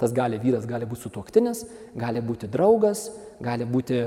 Tas 0.00 0.14
gali 0.16 0.38
vyras, 0.40 0.64
gali 0.64 0.86
būti 0.88 1.04
sutuoktinis, 1.04 1.64
gali 1.98 2.22
būti 2.24 2.48
draugas, 2.48 3.10
gali 3.42 3.66
būti 3.68 4.00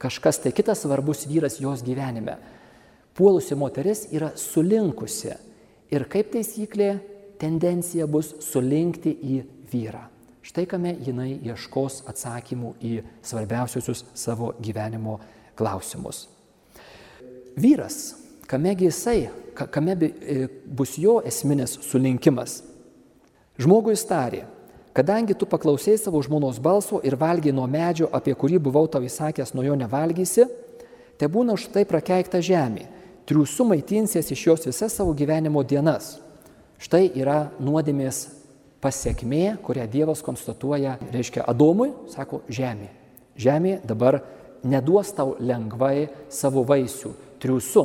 kažkas 0.00 0.40
tai 0.40 0.54
kitas 0.56 0.80
svarbus 0.84 1.26
vyras 1.28 1.58
jos 1.60 1.82
gyvenime. 1.84 2.38
Puolusi 3.14 3.58
moteris 3.58 4.06
yra 4.14 4.32
sulinkusi 4.38 5.34
ir 5.92 6.06
kaip 6.08 6.32
taisyklė 6.32 6.94
tendencija 7.42 8.06
bus 8.08 8.32
sulinkti 8.46 9.12
į 9.12 9.40
vyrą. 9.74 10.06
Štai 10.44 10.64
kame 10.70 10.94
jinai 11.04 11.34
ieškos 11.40 12.02
atsakymų 12.08 12.74
į 12.80 12.94
svarbiausius 13.24 14.06
savo 14.16 14.54
gyvenimo 14.60 15.18
klausimus. 15.56 16.30
Vyras, 17.56 18.14
kamegi 18.46 18.88
jisai, 18.88 19.28
kame 19.54 19.96
e, 20.00 20.48
bus 20.66 20.98
jo 20.98 21.20
esminis 21.26 21.78
sulinkimas. 21.86 22.62
Žmogui 23.58 23.94
starė, 23.94 24.42
kadangi 24.94 25.36
tu 25.38 25.46
paklausai 25.46 25.94
savo 25.98 26.18
žmonos 26.22 26.58
balso 26.58 26.98
ir 27.06 27.14
valgiai 27.18 27.54
nuo 27.54 27.66
medžio, 27.70 28.08
apie 28.10 28.34
kurį 28.34 28.58
buvau 28.66 28.88
tau 28.90 29.04
įsakęs, 29.06 29.54
nuo 29.54 29.62
jo 29.62 29.76
nevalgysi, 29.78 30.48
te 31.18 31.30
būna 31.30 31.54
už 31.54 31.68
tai 31.74 31.84
prakeikta 31.86 32.42
žemė, 32.42 32.88
triūsų 33.30 33.68
maitinsies 33.70 34.32
iš 34.34 34.46
jos 34.48 34.66
visas 34.66 34.98
savo 34.98 35.14
gyvenimo 35.14 35.62
dienas. 35.62 36.16
Štai 36.82 37.06
yra 37.14 37.52
nuodėmės 37.62 38.26
pasiekmė, 38.82 39.60
kurią 39.64 39.86
Dievas 39.88 40.20
konstatuoja, 40.26 40.98
reiškia 41.14 41.46
Adomui, 41.48 41.92
sako, 42.12 42.42
žemė. 42.52 42.90
Žemė 43.40 43.78
dabar 43.86 44.20
neduos 44.66 45.12
tau 45.16 45.36
lengvai 45.40 46.08
savo 46.32 46.64
vaisių, 46.66 47.14
triusu, 47.42 47.84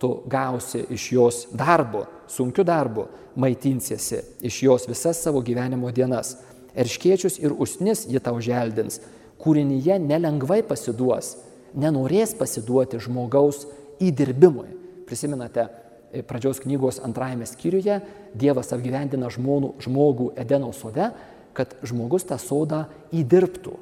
tu 0.00 0.10
gausi 0.28 0.84
iš 0.92 1.06
jos 1.12 1.40
darbo, 1.56 2.04
sunkiu 2.28 2.64
darbu, 2.66 3.06
maitinsiesi 3.36 4.22
iš 4.44 4.62
jos 4.62 4.88
visas 4.88 5.22
savo 5.22 5.40
gyvenimo 5.44 5.92
dienas. 5.92 6.36
Erškiečius 6.76 7.38
ir 7.40 7.54
usnis 7.56 8.04
ji 8.08 8.20
tau 8.20 8.40
želdins, 8.44 9.00
kūrinyje 9.40 9.96
nelengvai 10.04 10.60
pasiduos, 10.68 11.36
nenorės 11.74 12.36
pasiduoti 12.36 13.00
žmogaus 13.00 13.64
įdirbimui. 14.04 14.68
Prisimenate, 15.08 15.68
E, 16.16 16.22
pradžios 16.22 16.62
knygos 16.62 17.00
antrajame 17.04 17.46
skyriuje 17.48 17.98
Dievas 18.36 18.70
apgyvendina 18.72 19.28
žmonų, 19.32 19.74
žmogų 19.84 20.30
Edeno 20.38 20.70
sode, 20.76 21.10
kad 21.56 21.74
žmogus 21.86 22.26
tą 22.28 22.38
sodą 22.40 22.84
įdirbtų, 23.16 23.74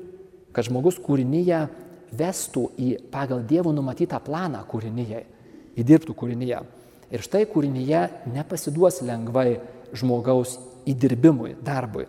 kad 0.54 0.66
žmogus 0.66 0.98
kūrinyje 1.02 1.66
vestų 2.18 2.68
į 2.80 2.90
pagal 3.12 3.44
Dievo 3.48 3.72
numatytą 3.74 4.20
planą 4.24 4.62
kūrinyje, 4.70 5.24
įdirbtų 5.80 6.16
kūrinyje. 6.16 6.60
Ir 7.14 7.22
štai 7.24 7.44
kūrinyje 7.50 8.02
nepasiduos 8.34 9.02
lengvai 9.04 9.60
žmogaus 9.94 10.58
įdirbimui, 10.88 11.54
darbui. 11.64 12.08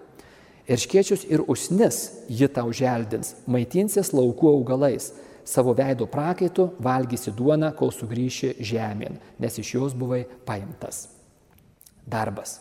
Ir 0.66 0.82
škiečius 0.82 1.28
ir 1.30 1.44
usnis 1.46 2.10
ji 2.30 2.48
tau 2.50 2.72
želdins, 2.74 3.36
maitinsis 3.46 4.10
laukų 4.16 4.50
augalais 4.56 5.12
savo 5.46 5.76
veido 5.78 6.08
prakaitu 6.10 6.72
valgysi 6.82 7.34
duoną, 7.38 7.70
kol 7.78 7.94
sugrįši 7.94 8.56
žemėn, 8.66 9.20
nes 9.40 9.60
iš 9.62 9.76
jos 9.78 9.94
buvai 9.94 10.24
paimtas. 10.46 11.06
Darbas. 12.06 12.60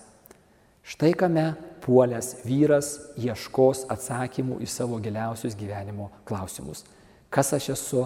Štai 0.85 1.15
kame 1.17 1.55
puolęs 1.81 2.43
vyras 2.45 2.91
ieškos 3.17 3.87
atsakymų 3.93 4.59
į 4.61 4.69
savo 4.69 4.99
giliausius 5.01 5.57
gyvenimo 5.57 6.11
klausimus. 6.29 6.85
Kas 7.35 7.51
aš 7.57 7.73
esu, 7.75 8.05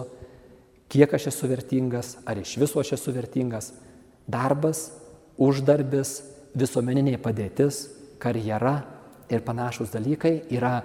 kiek 0.89 1.13
aš 1.13 1.29
esu 1.29 1.49
vertingas, 1.51 2.15
ar 2.25 2.39
iš 2.41 2.55
viso 2.57 2.81
aš 2.81 2.95
esu 2.97 3.13
vertingas. 3.13 3.71
Darbas, 4.29 4.87
uždarbis, 5.37 6.19
visuomeninė 6.57 7.17
padėtis, 7.21 7.85
karjera 8.21 8.79
ir 9.29 9.43
panašus 9.45 9.93
dalykai 9.93 10.39
yra 10.49 10.79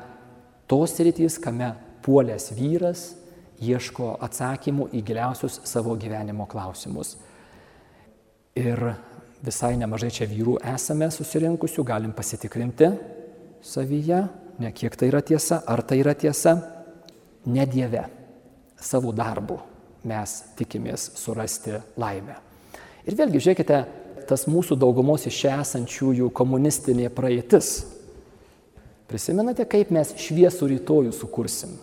tos 0.69 0.97
rytys, 1.01 1.39
kame 1.41 1.73
puolęs 2.05 2.51
vyras 2.57 3.05
ieško 3.65 4.15
atsakymų 4.25 4.91
į 4.93 5.01
giliausius 5.09 5.61
savo 5.69 5.95
gyvenimo 5.97 6.47
klausimus. 6.51 7.15
Ir 8.55 8.81
visai 9.45 9.75
nemažai 9.81 10.13
čia 10.15 10.29
vyrų 10.31 10.59
esame 10.75 11.09
susirinkusių, 11.13 11.85
galim 11.87 12.13
pasitikrinti 12.17 12.91
savyje, 13.65 14.21
ne 14.61 14.71
kiek 14.77 14.95
tai 14.97 15.09
yra 15.11 15.23
tiesa, 15.25 15.63
ar 15.67 15.83
tai 15.83 15.99
yra 16.03 16.15
tiesa, 16.15 16.55
ne 17.47 17.67
Dieve, 17.67 18.05
savo 18.85 19.13
darbu 19.17 19.59
mes 20.05 20.37
tikimės 20.59 21.11
surasti 21.19 21.79
laimę. 22.01 22.37
Ir 23.05 23.17
vėlgi, 23.19 23.41
žiūrėkite, 23.41 23.81
tas 24.29 24.47
mūsų 24.49 24.77
daugumos 24.81 25.27
iš 25.29 25.41
čia 25.45 25.59
esančiųjų 25.63 26.31
komunistinė 26.37 27.11
praeitis. 27.13 27.83
Prisimenate, 29.09 29.67
kaip 29.69 29.93
mes 29.93 30.15
šviesų 30.21 30.71
rytojų 30.73 31.13
sukursim? 31.17 31.75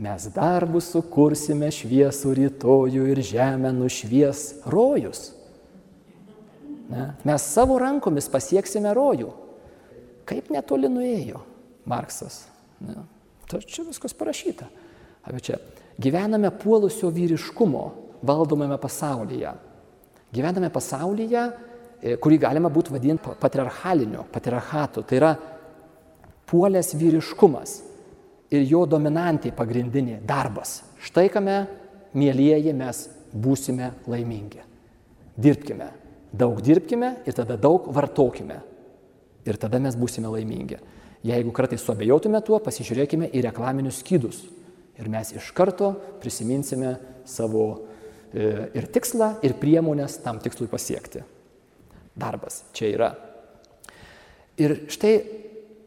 Mes 0.00 0.30
darbus 0.32 0.88
sukursime 0.94 1.68
šviesų 1.74 2.32
rytojų 2.38 3.10
ir 3.12 3.20
žemę 3.26 3.72
nušvies 3.76 4.62
rojus. 4.72 5.34
Ne? 6.90 7.10
Mes 7.28 7.44
savo 7.44 7.76
rankomis 7.78 8.30
pasieksime 8.32 8.94
rojų. 8.96 9.34
Kaip 10.30 10.48
netoli 10.54 10.88
nuėjo 10.88 11.42
Marksas. 11.90 12.44
Ne? 12.80 13.02
Čia 13.50 13.84
viskas 13.84 14.14
parašyta. 14.16 14.70
Apie 15.24 15.40
čia. 15.40 15.58
Gyvename 16.00 16.50
puolusio 16.50 17.10
vyriškumo 17.12 17.84
valdomame 18.22 18.78
pasaulyje. 18.80 19.52
Gyvename 20.32 20.70
pasaulyje, 20.72 21.42
e, 22.00 22.16
kurį 22.16 22.38
galima 22.40 22.70
būtų 22.70 22.94
vadinti 22.94 23.34
patriarchaliniu, 23.40 24.24
patriarchatu. 24.32 25.02
Tai 25.02 25.16
yra 25.16 25.34
puolęs 26.46 26.94
vyriškumas 26.94 27.80
ir 28.50 28.64
jo 28.66 28.86
dominantė 28.86 29.52
pagrindinė- 29.52 30.20
darbas. 30.32 30.82
Štai 31.00 31.28
kame, 31.30 31.66
mėlyjeji, 32.14 32.74
mes 32.74 33.08
būsime 33.34 33.92
laimingi. 34.06 34.62
Dirbkime, 35.38 35.90
daug 36.32 36.60
dirbkime 36.60 37.16
ir 37.26 37.32
tada 37.32 37.56
daug 37.56 37.86
vartokime. 37.86 38.60
Ir 39.46 39.56
tada 39.56 39.78
mes 39.78 39.96
būsime 39.96 40.28
laimingi. 40.28 40.78
Jeigu 41.24 41.52
kartais 41.52 41.80
suabejotume 41.80 42.40
tuo, 42.44 42.58
pasižiūrėkime 42.58 43.30
į 43.32 43.42
reklaminius 43.42 44.00
skydus. 44.00 44.42
Ir 45.00 45.08
mes 45.08 45.32
iš 45.36 45.50
karto 45.56 45.94
prisiminsime 46.20 46.94
savo 47.28 47.66
e, 48.34 48.70
ir 48.76 48.88
tikslą, 48.92 49.36
ir 49.46 49.56
priemonės 49.60 50.18
tam 50.24 50.40
tikslui 50.42 50.68
pasiekti. 50.70 51.24
Darbas 52.20 52.62
čia 52.76 52.90
yra. 52.92 53.10
Ir 54.60 54.82
štai 54.92 55.14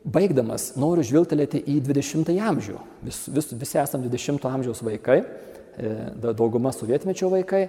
baigdamas 0.04 0.74
noriu 0.80 1.06
žvilgtelėti 1.06 1.62
į 1.70 1.78
20-ąjį 1.86 2.42
amžių. 2.50 2.80
Vis, 3.06 3.24
vis, 3.32 3.52
visi 3.54 3.80
esame 3.80 4.10
20-ojo 4.10 4.52
amžiaus 4.52 4.82
vaikai, 4.84 5.22
e, 5.22 5.94
dauguma 6.34 6.74
sovietmečio 6.76 7.32
vaikai 7.34 7.68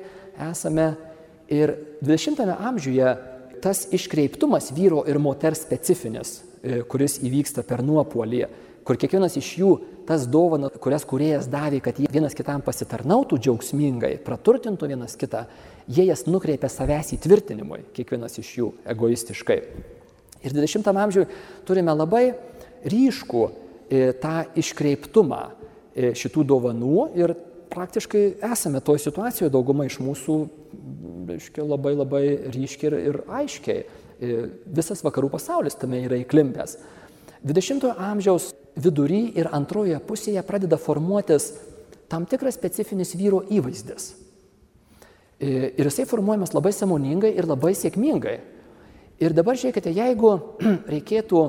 esame. 0.50 0.94
Ir 1.52 1.74
20-ame 2.00 2.54
amžiuje 2.70 3.10
tas 3.64 3.82
iškreiptumas 3.92 4.70
vyro 4.76 5.02
ir 5.08 5.20
moters 5.20 5.60
specifinis, 5.66 6.38
e, 6.62 6.80
kuris 6.88 7.18
įvyksta 7.20 7.64
per 7.68 7.84
nuopolį, 7.84 8.46
kur 8.84 8.98
kiekvienas 9.00 9.36
iš 9.40 9.50
jų 9.60 9.72
tas 10.08 10.26
dovana, 10.28 10.68
kurias 10.68 11.06
kuriejas 11.08 11.48
davė, 11.50 11.80
kad 11.84 11.98
jie 12.00 12.08
vienas 12.12 12.36
kitam 12.36 12.62
pasitarnautų 12.64 13.38
džiaugsmingai, 13.40 14.18
praturtintų 14.24 14.90
vienas 14.92 15.16
kitą, 15.20 15.46
jie 15.88 16.06
jas 16.10 16.26
nukreipia 16.28 16.68
savęs 16.72 17.14
įtvirtinimui, 17.16 17.80
kiekvienas 17.96 18.36
iš 18.42 18.52
jų 18.58 18.70
egoistiškai. 18.94 19.58
Ir 20.44 20.52
20 20.52 20.90
amžiuje 20.92 21.28
turime 21.64 21.94
labai 21.96 22.34
ryškų 22.84 23.44
e, 23.48 24.12
tą 24.20 24.42
iškreiptumą 24.60 25.40
e, 25.48 26.12
šitų 26.20 26.44
dovanų 26.52 27.06
ir 27.16 27.32
praktiškai 27.72 28.24
esame 28.52 28.82
toje 28.84 29.06
situacijoje, 29.06 29.52
dauguma 29.52 29.86
iš 29.88 29.96
mūsų 30.04 30.36
reiškia, 31.30 31.64
labai 31.64 31.94
labai 31.96 32.24
ryškiai 32.52 32.90
ir, 32.90 32.98
ir 33.08 33.20
aiškiai. 33.40 33.86
E, 34.20 34.36
visas 34.76 35.00
vakarų 35.04 35.32
pasaulis 35.32 35.80
tame 35.80 36.02
yra 36.04 36.20
įklimpęs. 36.20 36.76
20-ojo 37.44 37.96
amžiaus 38.00 38.52
vidury 38.76 39.28
ir 39.38 39.48
antrojoje 39.54 40.00
pusėje 40.06 40.42
pradeda 40.46 40.78
formuotis 40.80 41.52
tam 42.10 42.26
tikras 42.28 42.56
specifinis 42.58 43.14
vyro 43.18 43.42
įvaizdis. 43.50 44.12
Ir 45.44 45.88
jisai 45.88 46.06
formuojamas 46.08 46.54
labai 46.54 46.72
samoningai 46.72 47.32
ir 47.34 47.48
labai 47.48 47.74
sėkmingai. 47.76 48.38
Ir 49.22 49.34
dabar 49.34 49.58
žiūrėkite, 49.58 49.92
jeigu 49.94 50.32
reikėtų 50.94 51.42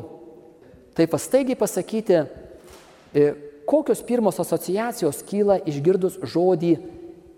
taip 0.96 1.12
pastaigiai 1.12 1.58
pasakyti, 1.60 2.22
e, 3.14 3.28
kokios 3.68 4.04
pirmos 4.06 4.40
asociacijos 4.42 5.24
kyla 5.28 5.58
išgirdus 5.68 6.20
žodį 6.22 6.76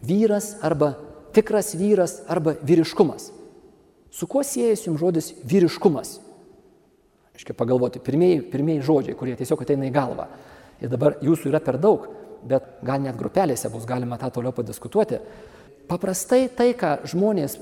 vyras 0.03 0.55
arba 0.61 0.93
tikras 1.35 1.73
vyras 1.77 2.19
arba 2.27 2.55
vyriškumas. 2.61 3.31
Su 4.11 4.27
kuo 4.27 4.43
siejasi 4.43 4.89
jums 4.89 5.01
žodis 5.01 5.31
vyriškumas? 5.47 6.17
Iškia 7.37 7.55
pagalvoti, 7.57 8.01
pirmieji, 8.03 8.41
pirmieji 8.51 8.85
žodžiai, 8.85 9.17
kurie 9.17 9.35
tiesiog 9.37 9.61
ateina 9.61 9.85
į 9.87 9.93
galvą. 9.93 10.25
Ir 10.81 10.89
dabar 10.93 11.19
jūsų 11.21 11.51
yra 11.51 11.61
per 11.63 11.77
daug, 11.81 12.07
bet 12.47 12.81
gal 12.85 13.01
net 13.03 13.17
grupelėse 13.17 13.69
bus 13.73 13.85
galima 13.89 14.17
tą 14.17 14.31
toliau 14.33 14.55
padiskutuoti. 14.57 15.21
Paprastai 15.87 16.47
tai, 16.53 16.71
ką 16.77 16.97
žmonės, 17.07 17.59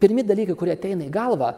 pirmi 0.00 0.22
dalykai, 0.26 0.56
kurie 0.58 0.76
ateina 0.78 1.04
į 1.06 1.12
galvą, 1.14 1.50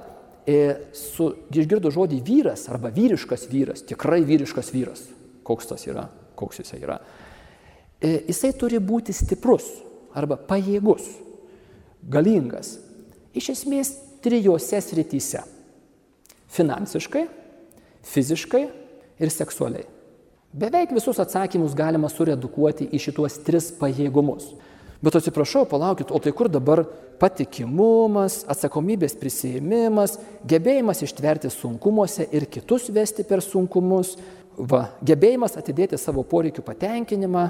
E, 0.43 0.75
su, 0.91 1.29
išgirdo 1.55 1.93
žodį 1.95 2.19
vyras 2.27 2.65
arba 2.73 2.91
vyriškas 2.91 3.45
vyras, 3.47 3.85
tikrai 3.87 4.25
vyriškas 4.27 4.73
vyras, 4.75 5.05
koks 5.47 5.69
tas 5.71 5.85
yra, 5.87 6.09
koks 6.39 6.59
jisai 6.65 6.81
yra. 6.83 6.97
E, 8.03 8.25
jisai 8.27 8.51
turi 8.59 8.81
būti 8.83 9.15
stiprus 9.15 9.69
arba 10.19 10.35
pajėgus, 10.35 11.07
galingas. 12.11 12.75
Iš 13.39 13.53
esmės 13.55 13.95
trijose 14.25 14.81
srityse- 14.83 15.45
finansiškai, 16.57 17.29
fiziškai 18.07 18.63
ir 19.23 19.33
seksualiai. 19.33 19.87
Beveik 20.53 20.93
visus 20.93 21.17
atsakymus 21.23 21.73
galima 21.77 22.11
suredukuoti 22.13 22.91
į 22.93 23.01
šituos 23.01 23.39
tris 23.47 23.71
pajėgumus. 23.79 24.51
Bet 25.03 25.17
atsiprašau, 25.19 25.65
palaukit, 25.67 26.13
o 26.13 26.19
tai 26.23 26.31
kur 26.37 26.51
dabar 26.53 26.85
patikimumas, 27.23 28.43
atsakomybės 28.51 29.17
prisėmimas, 29.19 30.19
gebėjimas 30.47 31.03
ištverti 31.07 31.51
sunkumuose 31.51 32.29
ir 32.35 32.47
kitus 32.51 32.91
vesti 32.93 33.25
per 33.27 33.43
sunkumus, 33.43 34.15
va, 34.59 34.85
gebėjimas 35.03 35.57
atidėti 35.59 35.99
savo 35.99 36.23
poreikių 36.29 36.63
patenkinimą, 36.67 37.47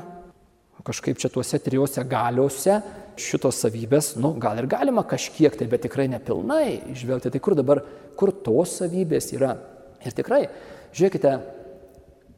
kažkaip 0.82 1.18
čia 1.20 1.30
tuose 1.30 1.60
trijose 1.62 2.02
galiuose 2.08 2.80
šitos 3.20 3.60
savybės, 3.62 4.14
nu, 4.20 4.32
gal 4.40 4.58
ir 4.58 4.66
galima 4.70 5.04
kažkiek 5.06 5.54
tai, 5.58 5.68
bet 5.70 5.84
tikrai 5.86 6.08
nepilnai 6.10 6.94
išvelgti, 6.94 7.30
tai 7.34 7.42
kur 7.42 7.56
dabar, 7.58 7.82
kur 8.18 8.32
tos 8.44 8.78
savybės 8.80 9.30
yra. 9.36 9.56
Ir 10.02 10.14
tikrai, 10.16 10.46
žiūrėkite, 10.96 11.36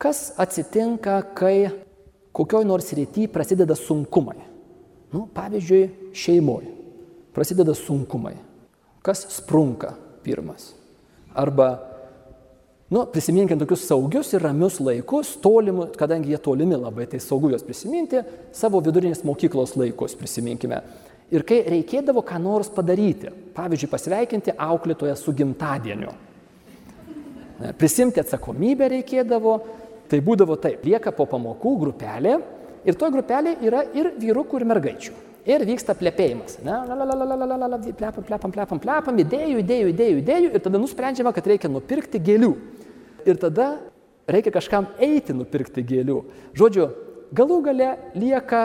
kas 0.00 0.26
atsitinka, 0.40 1.20
kai 1.36 1.70
kokioj 2.34 2.66
nors 2.68 2.90
rytį 2.96 3.28
prasideda 3.32 3.76
sunkumai. 3.78 4.40
Nu, 5.14 5.28
pavyzdžiui, 5.30 6.12
šeimoje 6.16 6.72
prasideda 7.34 7.74
sunkumai. 7.74 8.34
Kas 9.04 9.26
sprunka 9.36 9.92
pirmas? 10.24 10.72
Arba, 11.34 11.68
nu, 12.90 13.04
prisiminkime 13.10 13.58
tokius 13.60 13.86
saugius 13.88 14.32
ir 14.34 14.42
ramius 14.42 14.78
laikus, 14.82 15.34
tolimus, 15.42 15.92
kadangi 15.98 16.32
jie 16.32 16.40
tolimi 16.42 16.78
labai, 16.78 17.08
tai 17.10 17.20
saugu 17.22 17.50
juos 17.52 17.66
prisiminti, 17.66 18.22
savo 18.54 18.80
vidurinės 18.84 19.24
mokyklos 19.26 19.74
laikus 19.78 20.16
prisiminkime. 20.18 20.80
Ir 21.34 21.42
kai 21.46 21.62
reikėdavo 21.66 22.22
ką 22.26 22.38
nors 22.42 22.70
padaryti, 22.72 23.32
pavyzdžiui, 23.56 23.90
pasveikinti 23.90 24.54
auklėtoją 24.60 25.16
su 25.18 25.34
gimtadieniu, 25.34 26.12
prisimti 27.78 28.22
atsakomybę 28.22 28.88
reikėdavo, 28.96 29.54
tai 30.10 30.20
būdavo 30.24 30.56
taip, 30.60 30.84
lieka 30.86 31.12
po 31.16 31.26
pamokų 31.30 31.74
grupelė 31.80 32.38
Ir 32.84 32.98
toje 33.00 33.14
grupelėje 33.14 33.64
yra 33.64 33.82
ir 33.96 34.10
vyrukų, 34.20 34.60
ir 34.60 34.66
mergaičių. 34.68 35.14
Ir 35.48 35.64
vyksta 35.68 35.94
plepėjimas. 35.96 36.58
Plepam, 36.64 38.24
plepam, 38.24 38.52
plepam, 38.52 38.80
plepam, 38.80 39.18
idėjų, 39.20 39.58
idėjų, 39.60 39.88
idėjų, 39.92 40.20
idėjų. 40.20 40.52
Ir 40.52 40.64
tada 40.64 40.80
nusprendžiama, 40.80 41.32
kad 41.36 41.48
reikia 41.48 41.68
nupirkti 41.72 42.20
gėlių. 42.24 42.52
Ir 43.28 43.40
tada 43.40 43.68
reikia 44.28 44.52
kažkam 44.52 44.88
eiti 45.00 45.36
nupirkti 45.36 45.84
gėlių. 45.84 46.18
Žodžiu, 46.56 46.88
galų 47.36 47.60
gale 47.68 47.90
lieka 48.16 48.62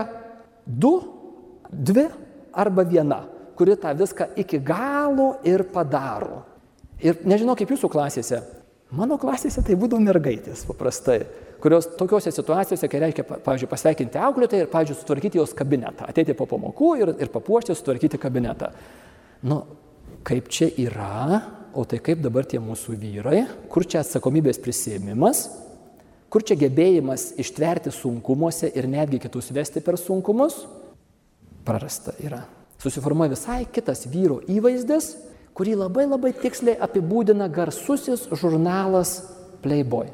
du, 0.65 0.93
dvi 1.71 2.07
arba 2.55 2.87
viena, 2.87 3.23
kuri 3.59 3.75
tą 3.79 3.93
viską 3.95 4.33
iki 4.39 4.59
galo 4.63 5.33
ir 5.47 5.63
padaro. 5.71 6.43
Ir 7.03 7.21
nežinau 7.27 7.55
kaip 7.59 7.71
jūsų 7.71 7.91
klasėse, 7.91 8.41
Mano 8.89 9.19
klasėse 9.21 9.61
tai 9.61 9.75
būdavo 9.77 10.01
mergaitės 10.01 10.63
paprastai, 10.65 11.19
kurios 11.61 11.85
tokiuose 11.99 12.31
situacijose, 12.33 12.87
kai 12.89 13.01
reikia, 13.03 13.25
pavyzdžiui, 13.27 13.69
pasveikinti 13.69 14.17
auklėtą 14.17 14.63
ir, 14.63 14.71
pavyzdžiui, 14.71 14.97
sutvarkyti 14.97 15.37
jos 15.37 15.53
kabinetą, 15.57 16.07
ateiti 16.09 16.33
po 16.37 16.47
pamokų 16.49 16.89
ir, 17.03 17.11
ir 17.21 17.29
papuošti, 17.29 17.75
sutvarkyti 17.77 18.17
kabinetą. 18.21 18.71
Nu, 19.45 19.61
kaip 20.25 20.49
čia 20.49 20.71
yra, 20.81 21.41
o 21.77 21.85
tai 21.85 22.01
kaip 22.01 22.23
dabar 22.25 22.49
tie 22.49 22.57
mūsų 22.63 22.97
vyrai, 22.97 23.43
kur 23.69 23.85
čia 23.85 24.01
atsakomybės 24.01 24.57
prisėmimas, 24.63 25.45
kur 26.33 26.41
čia 26.45 26.57
gebėjimas 26.57 27.35
ištverti 27.41 27.93
sunkumuose 27.93 28.71
ir 28.73 28.89
netgi 28.89 29.21
kitus 29.21 29.51
vesti 29.53 29.85
per 29.85 29.99
sunkumus, 30.01 30.63
prarasta 31.65 32.17
yra. 32.25 32.41
Susiformuoja 32.81 33.35
visai 33.35 33.63
kitas 33.69 34.05
vyro 34.09 34.39
įvaizdis, 34.49 35.13
kurį 35.59 35.75
labai 35.75 36.05
labai 36.07 36.31
tiksliai 36.31 36.77
apibūdina 36.79 37.49
garsusis 37.51 38.29
žurnalas 38.31 39.17
Playboy. 39.59 40.07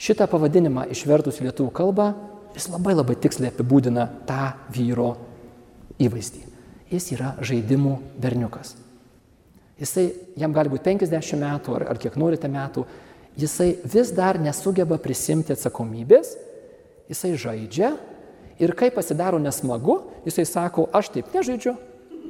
Šitą 0.00 0.24
pavadinimą 0.24 0.86
išvertus 0.94 1.36
į 1.42 1.50
lietuvių 1.50 1.72
kalbą, 1.76 2.06
jis 2.56 2.70
labai 2.72 2.94
labai 2.96 3.18
tiksliai 3.20 3.52
apibūdina 3.52 4.06
tą 4.24 4.54
vyro 4.72 5.10
įvaizdį. 6.00 6.40
Jis 6.88 7.10
yra 7.12 7.34
žaidimų 7.44 7.92
berniukas. 8.22 8.72
Jisai, 9.76 10.06
jam 10.40 10.54
gali 10.56 10.72
būti 10.72 10.86
50 10.86 11.36
metų 11.42 11.74
ar, 11.76 11.84
ar 11.92 12.00
kiek 12.00 12.16
norite 12.16 12.48
metų, 12.48 12.86
jisai 13.36 13.74
vis 13.84 14.14
dar 14.16 14.38
nesugeba 14.40 14.96
prisimti 15.02 15.52
atsakomybės, 15.52 16.30
jisai 17.10 17.34
žaidžia 17.36 17.90
ir 18.62 18.72
kai 18.78 18.88
pasidaro 18.94 19.42
nesmagu, 19.42 19.98
jisai 20.24 20.46
sako, 20.48 20.86
aš 20.94 21.12
taip 21.18 21.36
nežaidžiu 21.36 21.74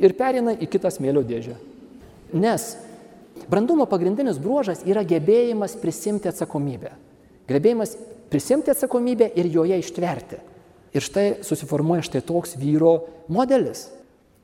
ir 0.03 0.17
perina 0.19 0.57
į 0.57 0.71
kitą 0.73 0.91
smėlio 0.91 1.23
dėžę. 1.23 1.55
Nes 2.35 2.75
brandumo 3.51 3.87
pagrindinis 3.87 4.41
bruožas 4.43 4.83
yra 4.87 5.05
gebėjimas 5.07 5.77
prisimti 5.79 6.29
atsakomybę. 6.31 6.93
Gebėjimas 7.49 7.95
prisimti 8.33 8.73
atsakomybę 8.73 9.31
ir 9.39 9.51
joje 9.53 9.79
ištverti. 9.79 10.41
Ir 10.95 11.03
štai 11.03 11.27
susiformuoja 11.47 12.05
štai 12.07 12.23
toks 12.27 12.57
vyro 12.59 12.97
modelis. 13.29 13.89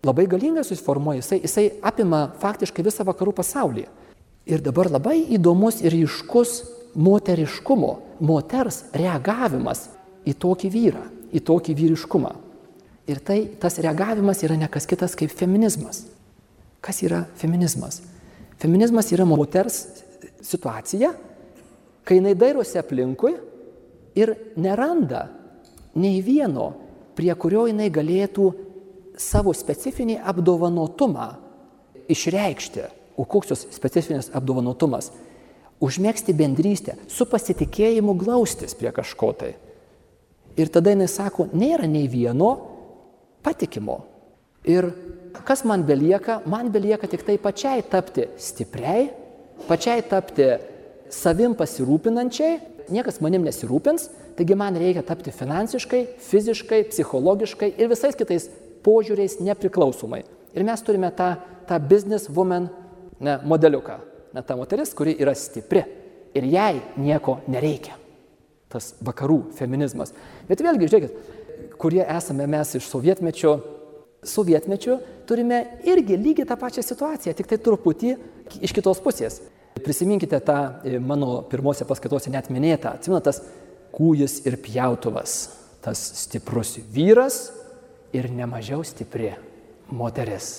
Labai 0.06 0.24
galingai 0.30 0.64
susiformuoja, 0.64 1.20
jisai, 1.20 1.40
jisai 1.44 1.64
apima 1.84 2.28
faktiškai 2.40 2.84
visą 2.86 3.04
vakarų 3.06 3.34
pasaulį. 3.36 3.84
Ir 4.48 4.62
dabar 4.64 4.88
labai 4.90 5.18
įdomus 5.36 5.82
ir 5.84 5.92
ryškus 5.94 6.54
moteriškumo, 6.98 7.90
moters 8.24 8.84
reagavimas 8.96 9.88
į 10.26 10.34
tokį 10.40 10.70
vyrą, 10.72 11.04
į 11.34 11.42
tokį 11.46 11.76
vyriškumą. 11.78 12.32
Ir 13.10 13.20
tai 13.26 13.42
tas 13.60 13.78
reagavimas 13.82 14.42
yra 14.46 14.56
nekas 14.58 14.88
kitas 14.88 15.14
kaip 15.18 15.34
feminizmas. 15.34 16.04
Kas 16.80 17.02
yra 17.04 17.24
feminizmas? 17.36 18.00
Feminizmas 18.60 19.10
yra 19.12 19.26
moters 19.28 19.82
situacija, 20.44 21.12
kai 22.04 22.18
jinai 22.18 22.34
dairosi 22.38 22.80
aplinkui 22.80 23.34
ir 24.18 24.34
neranda 24.56 25.26
nei 26.00 26.20
vieno, 26.24 26.72
prie 27.16 27.32
kurio 27.36 27.66
jinai 27.68 27.90
galėtų 27.92 28.46
savo 29.20 29.52
specifinį 29.56 30.18
apdovanotumą 30.32 31.28
išreikšti. 32.10 32.86
O 33.20 33.26
koks 33.28 33.52
jos 33.52 33.66
specifinis 33.74 34.30
apdovanotumas? 34.32 35.10
Užmėgsti 35.80 36.32
bendrystę, 36.36 36.94
su 37.08 37.26
pasitikėjimu 37.28 38.14
glaustis 38.20 38.76
prie 38.76 38.92
kažko 38.96 39.32
tai. 39.36 39.54
Ir 40.56 40.68
tada 40.72 40.92
jinai 40.92 41.08
sako, 41.08 41.48
nėra 41.52 41.88
nei 41.88 42.08
vieno 42.08 42.50
patikimo. 43.44 44.00
Ir 44.68 44.90
kas 45.46 45.64
man 45.64 45.84
belieka? 45.86 46.40
Man 46.46 46.70
belieka 46.72 47.08
tik 47.10 47.24
tai 47.26 47.36
pačiai 47.38 47.82
tapti 47.86 48.26
stipriai, 48.40 49.10
pačiai 49.68 50.02
tapti 50.06 50.48
savim 51.12 51.54
pasirūpinančiai, 51.58 52.58
niekas 52.90 53.20
manim 53.22 53.44
nesirūpins, 53.46 54.08
taigi 54.38 54.56
man 54.58 54.78
reikia 54.78 55.04
tapti 55.06 55.32
finansiškai, 55.34 56.02
fiziškai, 56.26 56.82
psichologiškai 56.90 57.72
ir 57.78 57.90
visais 57.90 58.18
kitais 58.18 58.48
požiūriais 58.84 59.38
nepriklausomai. 59.44 60.22
Ir 60.56 60.66
mes 60.66 60.82
turime 60.82 61.10
tą, 61.14 61.34
tą 61.68 61.78
business 61.78 62.30
woman 62.32 62.68
ne, 63.20 63.38
modeliuką, 63.46 63.98
ne, 64.34 64.42
ta 64.42 64.56
moteris, 64.58 64.94
kuri 64.96 65.14
yra 65.20 65.34
stipri 65.38 65.84
ir 66.34 66.46
jai 66.50 66.80
nieko 66.98 67.40
nereikia. 67.50 67.96
Tas 68.70 68.92
vakarų 69.02 69.50
feminizmas. 69.58 70.14
Bet 70.48 70.62
vėlgi, 70.62 70.86
žiūrėkit, 70.86 71.76
kurie 71.80 72.02
esame 72.04 72.46
mes 72.50 72.76
iš 72.78 72.86
sovietmečio, 72.90 73.56
sovietmečiu 74.22 74.98
turime 75.26 75.64
irgi 75.86 76.16
lygiai 76.16 76.48
tą 76.48 76.56
pačią 76.60 76.84
situaciją, 76.84 77.34
tik 77.36 77.48
tai 77.50 77.58
truputį 77.62 78.14
iš 78.60 78.74
kitos 78.76 79.00
pusės. 79.02 79.40
Prisiminkite 79.80 80.40
tą 80.44 80.58
e, 80.84 80.98
mano 80.98 81.40
pirmose 81.48 81.86
paskaitose 81.88 82.32
net 82.32 82.50
minėtą, 82.52 82.96
atsimenatas 82.98 83.40
kūjis 83.94 84.40
ir 84.48 84.58
pjautuvas, 84.60 85.36
tas 85.84 86.02
stiprus 86.24 86.76
vyras 86.92 87.48
ir 88.12 88.28
nemažiau 88.34 88.84
stipri 88.84 89.32
moteris. 89.94 90.50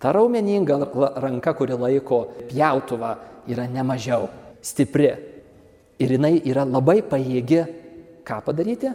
Ta 0.00 0.12
raumeninga 0.12 0.80
ranka, 1.22 1.54
kuri 1.56 1.78
laiko 1.78 2.24
pjautuvą, 2.50 3.14
yra 3.48 3.68
nemažiau 3.70 4.28
stipri. 4.64 5.12
Ir 6.02 6.16
jinai 6.16 6.40
yra 6.42 6.64
labai 6.66 6.98
pajėgi 7.06 7.62
ką 8.26 8.40
padaryti? 8.44 8.90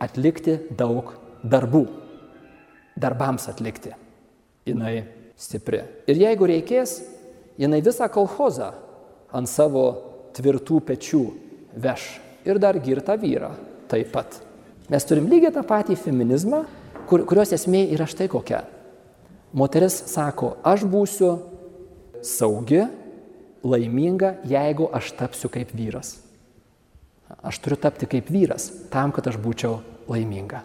Atlikti 0.00 0.56
daug 0.76 1.12
darbų 1.44 1.84
darbams 3.00 3.48
atlikti. 3.50 3.94
Jinai 4.68 5.04
stipri. 5.40 5.82
Ir 6.10 6.20
jeigu 6.20 6.48
reikės, 6.50 6.98
jinai 7.60 7.80
visą 7.84 8.08
kolhozą 8.12 8.72
ant 9.36 9.48
savo 9.48 9.86
tvirtų 10.36 10.80
pečių 10.90 11.22
veš. 11.80 12.06
Ir 12.48 12.60
dar 12.60 12.78
girtą 12.80 13.16
vyrą 13.20 13.52
taip 13.90 14.12
pat. 14.14 14.38
Mes 14.90 15.06
turim 15.06 15.28
lygiai 15.30 15.52
tą 15.54 15.62
patį 15.66 15.96
feminizmą, 15.98 16.64
kur, 17.10 17.24
kurios 17.28 17.52
esmė 17.54 17.84
yra 17.94 18.08
štai 18.10 18.28
kokia. 18.30 18.64
Moteris 19.54 19.96
sako, 20.10 20.54
aš 20.66 20.84
būsiu 20.86 21.30
saugi, 22.26 22.84
laiminga, 23.66 24.36
jeigu 24.46 24.88
aš 24.94 25.12
tapsiu 25.18 25.50
kaip 25.52 25.72
vyras. 25.76 26.18
Aš 27.46 27.60
turiu 27.62 27.78
tapti 27.78 28.08
kaip 28.10 28.30
vyras 28.32 28.70
tam, 28.90 29.12
kad 29.14 29.26
aš 29.30 29.38
būčiau 29.42 29.78
laiminga. 30.10 30.62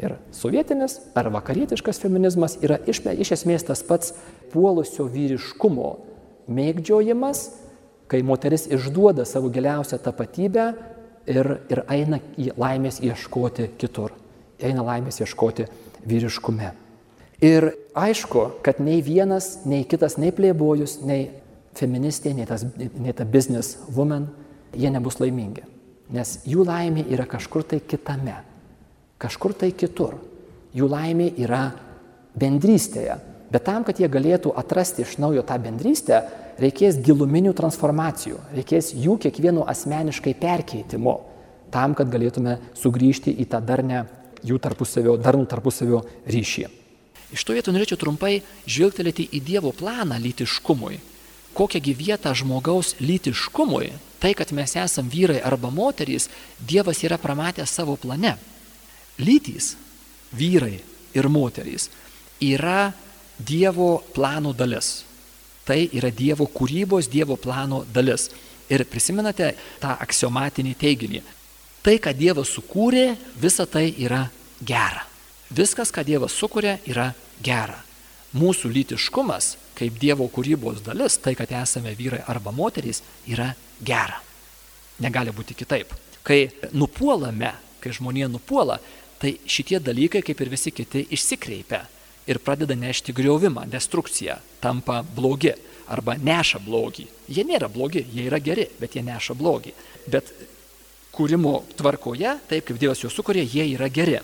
Ir 0.00 0.16
sovietinis 0.32 0.96
ar 1.14 1.28
vakarietiškas 1.32 2.00
feminizmas 2.00 2.56
yra 2.64 2.78
iš, 2.88 3.02
iš 3.04 3.34
esmės 3.36 3.66
tas 3.68 3.82
pats 3.84 4.14
puolusio 4.52 5.04
vyriškumo 5.12 5.90
mėgdžiojimas, 6.52 7.42
kai 8.08 8.22
moteris 8.24 8.66
išduoda 8.72 9.26
savo 9.28 9.50
giliausią 9.52 10.00
tapatybę 10.02 10.72
ir, 11.28 11.50
ir 11.68 11.82
eina 11.92 12.20
į 12.40 12.52
laimės 12.56 13.02
ieškoti 13.04 13.68
kitur. 13.80 14.14
Eina 14.62 14.84
laimės 14.86 15.20
ieškoti 15.20 15.68
vyriškume. 16.08 16.72
Ir 17.42 17.72
aišku, 17.98 18.44
kad 18.62 18.78
nei 18.80 19.00
vienas, 19.02 19.64
nei 19.66 19.84
kitas, 19.88 20.16
nei 20.16 20.32
plėbojus, 20.34 21.00
nei 21.04 21.26
feministė, 21.78 22.32
nei, 22.36 22.46
tas, 22.46 22.64
nei 22.78 23.12
ta 23.16 23.26
business 23.26 23.80
woman, 23.90 24.28
jie 24.76 24.92
nebus 24.94 25.18
laimingi. 25.20 25.66
Nes 26.12 26.38
jų 26.48 26.64
laimė 26.68 27.04
yra 27.10 27.26
kažkur 27.28 27.64
tai 27.66 27.80
kitame 27.80 28.36
kažkur 29.22 29.54
tai 29.54 29.70
kitur. 29.76 30.18
Jų 30.74 30.88
laimė 30.90 31.30
yra 31.40 31.66
bendrystėje. 32.38 33.18
Bet 33.52 33.66
tam, 33.68 33.84
kad 33.84 33.98
jie 34.00 34.08
galėtų 34.08 34.54
atrasti 34.56 35.04
iš 35.04 35.18
naujo 35.20 35.42
tą 35.44 35.58
bendrystę, 35.60 36.22
reikės 36.60 36.96
giluminių 37.04 37.52
transformacijų, 37.56 38.38
reikės 38.56 38.92
jų 38.96 39.18
kiekvieno 39.20 39.66
asmeniškai 39.68 40.32
perkeitimo, 40.40 41.18
tam, 41.72 41.96
kad 41.96 42.08
galėtume 42.12 42.58
sugrįžti 42.78 43.34
į 43.44 43.48
tą 43.52 43.60
darnę 43.64 44.06
jų 44.48 44.56
tarpusavio, 44.62 45.18
darnų 45.20 45.44
tarpusavio 45.50 46.02
ryšį. 46.28 46.64
Iš 47.32 47.44
to 47.48 47.56
vietų 47.56 47.72
norėčiau 47.72 48.00
trumpai 48.00 48.40
žvilgtelėti 48.68 49.28
į 49.36 49.40
Dievo 49.44 49.72
planą 49.76 50.18
lytiškumui. 50.20 50.98
Kokią 51.52 51.80
vietą 51.96 52.32
žmogaus 52.36 52.94
lytiškumui, 53.00 53.92
tai, 54.20 54.32
kad 54.36 54.52
mes 54.56 54.72
esame 54.76 55.12
vyrai 55.12 55.40
arba 55.44 55.68
moterys, 55.72 56.30
Dievas 56.60 57.04
yra 57.04 57.20
pramatęs 57.20 57.72
savo 57.72 57.98
plane 58.00 58.38
lytys, 59.20 59.74
vyrai 60.32 60.78
ir 61.14 61.28
moterys, 61.28 61.90
yra 62.40 62.92
Dievo 63.42 64.04
plano 64.14 64.52
dalis. 64.52 65.02
Tai 65.66 65.78
yra 65.94 66.10
Dievo 66.14 66.46
kūrybos, 66.46 67.08
Dievo 67.10 67.36
plano 67.36 67.82
dalis. 67.94 68.28
Ir 68.70 68.84
prisimenate 68.86 69.52
tą 69.82 69.96
aksiomatinį 70.00 70.74
teiginį. 70.78 71.22
Tai, 71.82 71.96
ką 71.98 72.12
Dievas 72.14 72.52
sukūrė, 72.54 73.16
visa 73.42 73.66
tai 73.66 73.88
yra 73.98 74.28
gera. 74.62 75.02
Viskas, 75.50 75.90
ką 75.90 76.04
Dievas 76.06 76.36
sukūrė, 76.38 76.76
yra 76.86 77.10
gera. 77.42 77.80
Mūsų 78.38 78.70
lytiškumas, 78.72 79.56
kaip 79.76 79.98
Dievo 80.00 80.28
kūrybos 80.30 80.84
dalis, 80.86 81.18
tai, 81.18 81.34
kad 81.38 81.50
esame 81.58 81.96
vyrai 81.98 82.22
arba 82.30 82.54
moterys, 82.54 83.02
yra 83.26 83.50
gera. 83.82 84.20
Negali 85.02 85.34
būti 85.34 85.58
kitaip. 85.58 85.90
Kai 86.22 86.46
nupuolame, 86.70 87.50
kai 87.82 87.90
žmonė 87.90 88.30
nupuola, 88.30 88.78
tai 89.22 89.36
šitie 89.46 89.78
dalykai, 89.78 90.24
kaip 90.26 90.40
ir 90.42 90.50
visi 90.50 90.74
kiti, 90.74 91.06
išsikreipia. 91.14 91.86
ir 92.26 92.38
pradeda 92.38 92.74
nešti 92.78 93.12
griovimą, 93.12 93.64
destrukciją, 93.66 94.36
tampa 94.62 95.00
blogi 95.02 95.50
arba 95.90 96.14
neša 96.14 96.60
blogį. 96.62 97.08
Jie 97.28 97.42
nėra 97.42 97.66
blogi, 97.66 98.04
jie 98.14 98.28
yra 98.28 98.38
geri, 98.38 98.68
bet 98.78 98.94
jie 98.94 99.02
neša 99.02 99.34
blogį. 99.34 99.72
Bet 100.06 100.30
kūrimo 101.12 101.64
tvarkoje, 101.76 102.36
taip 102.48 102.68
kaip 102.68 102.78
Dievas 102.78 103.02
juos 103.02 103.16
sukūrė, 103.16 103.42
jie 103.42 103.66
yra 103.74 103.90
geri. 103.90 104.20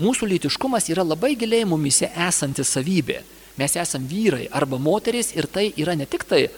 Mūsų 0.00 0.30
lytiškumas 0.32 0.88
yra 0.90 1.04
labai 1.04 1.34
giliai 1.38 1.68
mumise 1.68 2.08
esanti 2.08 2.64
savybė. 2.64 3.20
Mes 3.60 3.76
esame 3.78 4.08
vyrai 4.10 4.48
arba 4.50 4.80
moterys 4.82 5.34
ir 5.36 5.46
tai 5.46 5.68
yra 5.76 5.94
ne 5.94 6.08
tik 6.10 6.24
tai 6.26 6.48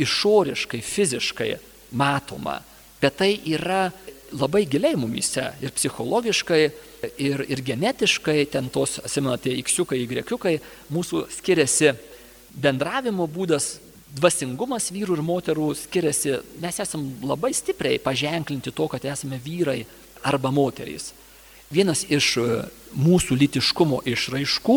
išoriškai, 0.00 0.80
fiziškai 0.80 1.50
matoma, 1.98 2.60
bet 3.02 3.18
tai 3.20 3.34
yra 3.44 3.90
labai 4.40 4.64
giliai 4.68 4.96
mumise 4.98 5.50
ir 5.62 5.72
psichologiškai, 5.76 6.62
ir, 7.22 7.42
ir 7.48 7.62
genetiškai, 7.64 8.44
ten 8.52 8.70
tos, 8.72 8.98
atsimenate, 9.04 9.52
iksiukai, 9.62 9.98
ygrekiukai, 10.04 10.56
mūsų 10.92 11.26
skiriasi 11.38 11.92
bendravimo 12.56 13.26
būdas, 13.30 13.76
dvasingumas 14.16 14.90
vyrų 14.94 15.18
ir 15.18 15.24
moterų 15.26 15.70
skiriasi, 15.76 16.36
mes 16.62 16.80
esame 16.80 17.26
labai 17.26 17.52
stipriai 17.56 18.00
paženklinti 18.02 18.72
to, 18.72 18.88
kad 18.88 19.04
esame 19.04 19.40
vyrai 19.42 19.82
arba 20.26 20.52
moterys. 20.54 21.12
Vienas 21.72 22.04
iš 22.08 22.36
e, 22.38 22.46
mūsų 22.94 23.36
litiškumo 23.42 24.04
išraiškų 24.06 24.76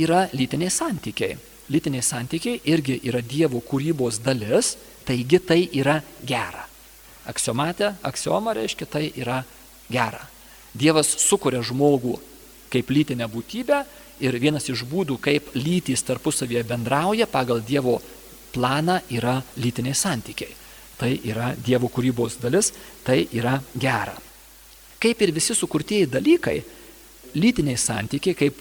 yra 0.00 0.24
lytiniai 0.32 0.72
santykiai. 0.72 1.36
Lytiniai 1.70 2.02
santykiai 2.02 2.62
irgi 2.72 2.98
yra 3.06 3.20
Dievo 3.22 3.60
kūrybos 3.62 4.18
dalis, 4.24 4.74
taigi 5.06 5.38
tai 5.44 5.60
yra 5.76 6.00
gera. 6.26 6.69
Aksiomatė, 7.28 7.94
aksioma 8.06 8.54
reiškia, 8.56 8.86
tai 8.88 9.04
yra 9.20 9.42
gera. 9.90 10.22
Dievas 10.72 11.10
sukuria 11.20 11.60
žmogų 11.66 12.16
kaip 12.70 12.90
lytinę 12.94 13.26
būtybę 13.30 13.82
ir 14.22 14.38
vienas 14.40 14.68
iš 14.70 14.84
būdų, 14.88 15.18
kaip 15.22 15.52
lytys 15.58 16.04
tarpusavėje 16.06 16.64
bendrauja 16.68 17.26
pagal 17.30 17.62
Dievo 17.66 17.98
planą 18.54 19.00
yra 19.10 19.40
lytiniai 19.58 19.96
santykiai. 19.96 20.56
Tai 21.00 21.10
yra 21.24 21.54
Dievo 21.56 21.88
kūrybos 21.88 22.38
dalis, 22.42 22.72
tai 23.04 23.24
yra 23.32 23.56
gera. 23.74 24.14
Kaip 25.00 25.22
ir 25.24 25.32
visi 25.32 25.56
sukurtieji 25.56 26.10
dalykai, 26.12 26.58
lytiniai 27.34 27.78
santykiai 27.80 28.36
kaip 28.36 28.60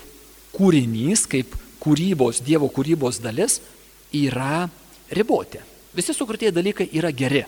kūrinys, 0.56 1.26
kaip 1.30 1.56
kūrybos, 1.84 2.42
Dievo 2.46 2.72
kūrybos 2.72 3.20
dalis 3.22 3.60
yra 4.16 4.70
riboti. 5.12 5.60
Visi 5.94 6.16
sukurtieji 6.16 6.56
dalykai 6.56 6.90
yra 6.96 7.12
geri. 7.12 7.44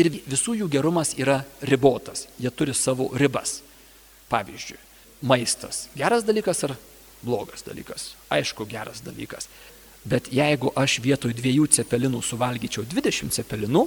Ir 0.00 0.08
visų 0.24 0.56
jų 0.62 0.68
gerumas 0.72 1.12
yra 1.18 1.42
ribotas. 1.66 2.26
Jie 2.40 2.50
turi 2.54 2.74
savo 2.76 3.10
ribas. 3.20 3.58
Pavyzdžiui, 4.30 4.78
maistas. 5.26 5.88
Geras 5.98 6.24
dalykas 6.24 6.62
ar 6.68 6.76
blogas 7.22 7.64
dalykas. 7.66 8.14
Aišku, 8.32 8.64
geras 8.70 9.02
dalykas. 9.04 9.48
Bet 10.04 10.30
jeigu 10.32 10.72
aš 10.78 11.00
vietoj 11.04 11.34
dviejų 11.36 11.66
cepelinų 11.76 12.22
suvalgyčiau 12.24 12.86
20 12.88 13.34
cepelinų, 13.36 13.84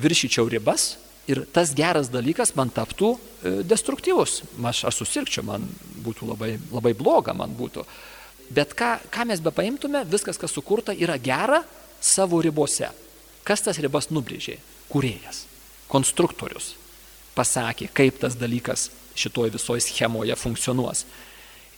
viršyčiau 0.00 0.48
ribas 0.48 0.94
ir 1.28 1.42
tas 1.52 1.74
geras 1.76 2.08
dalykas 2.10 2.54
man 2.56 2.72
taptų 2.72 3.12
e, 3.12 3.52
destruktyvus. 3.68 4.40
Aš, 4.56 4.86
aš 4.88 5.02
susirgčiau, 5.02 5.44
man 5.46 5.68
būtų 6.06 6.30
labai, 6.32 6.54
labai 6.72 6.94
bloga, 6.96 7.36
man 7.36 7.52
būtų. 7.58 7.84
Bet 8.52 8.72
ką, 8.76 8.94
ką 9.12 9.28
mes 9.28 9.44
be 9.44 9.52
paimtume, 9.54 10.06
viskas, 10.08 10.40
kas 10.40 10.52
sukurta, 10.52 10.96
yra 10.96 11.18
gera 11.20 11.62
savo 12.00 12.40
ribose. 12.42 12.88
Kas 13.44 13.64
tas 13.64 13.78
ribas 13.82 14.08
nubrėžė? 14.12 14.58
Kūrėjas, 14.90 15.44
konstruktorius 15.92 16.74
pasakė, 17.36 17.88
kaip 17.92 18.18
tas 18.20 18.36
dalykas 18.36 18.90
šitoj 19.16 19.52
visoje 19.52 19.84
schemoje 19.84 20.36
funkcionuos. 20.36 21.04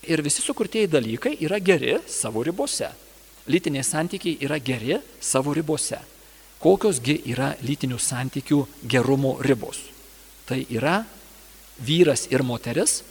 Ir 0.04 0.22
visi 0.22 0.42
sukurtieji 0.44 0.90
dalykai 0.90 1.36
yra 1.46 1.60
geri 1.60 1.96
savo 2.10 2.42
ribose. 2.44 2.90
Lytiniai 3.48 3.84
santykiai 3.84 4.38
yra 4.44 4.58
geri 4.58 4.98
savo 5.20 5.54
ribose. 5.56 6.00
Kokiosgi 6.60 7.18
yra 7.28 7.52
lytinių 7.60 7.98
santykių 8.00 8.60
gerumo 8.88 9.36
ribos? 9.44 9.82
Tai 10.48 10.62
yra 10.72 11.02
vyras 11.84 12.26
ir 12.32 12.44
moteris 12.44 13.02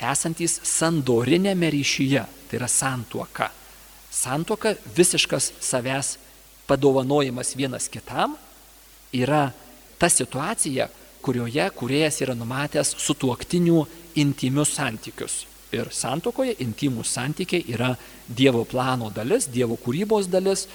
esantys 0.00 0.60
sandorinėme 0.64 1.70
ryšyje, 1.74 2.22
tai 2.48 2.58
yra 2.58 2.68
santuoka. 2.70 3.50
Santuoka 4.10 4.74
visiškas 4.96 5.52
savęs 5.62 6.16
padovanojimas 6.70 7.54
vienas 7.58 7.88
kitam 7.90 8.36
yra 9.12 9.50
ta 9.98 10.08
situacija, 10.08 10.88
kurioje 11.20 11.66
kuriejas 11.76 12.20
yra 12.24 12.34
numatęs 12.34 12.94
sutuoktinių 12.98 13.84
intimius 14.20 14.74
santykius. 14.78 15.44
Ir 15.72 15.90
santokoje 15.94 16.56
intimus 16.64 17.12
santykiai 17.14 17.62
yra 17.70 17.94
Dievo 18.26 18.64
plano 18.64 19.10
dalis, 19.14 19.46
Dievo 19.46 19.76
kūrybos 19.78 20.26
dalis, 20.30 20.66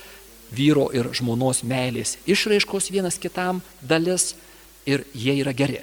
vyro 0.56 0.88
ir 0.96 1.10
žmonos 1.16 1.64
meilės 1.68 2.16
išraiškos 2.30 2.92
vienas 2.94 3.18
kitam 3.20 3.62
dalis 3.82 4.34
ir 4.86 5.04
jie 5.14 5.36
yra 5.42 5.52
geri. 5.54 5.82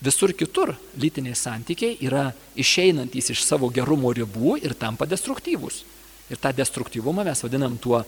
Visur 0.00 0.30
kitur 0.32 0.76
lytiniai 0.96 1.34
santykiai 1.34 1.98
yra 2.06 2.28
išeinantys 2.56 3.32
iš 3.34 3.42
savo 3.42 3.68
gerumo 3.74 4.12
ribų 4.14 4.60
ir 4.62 4.76
tampa 4.78 5.08
destruktyvūs. 5.10 5.82
Ir 6.30 6.38
tą 6.38 6.52
destruktyvumą 6.54 7.24
mes 7.26 7.42
vadinam 7.42 7.74
tuo, 7.82 8.04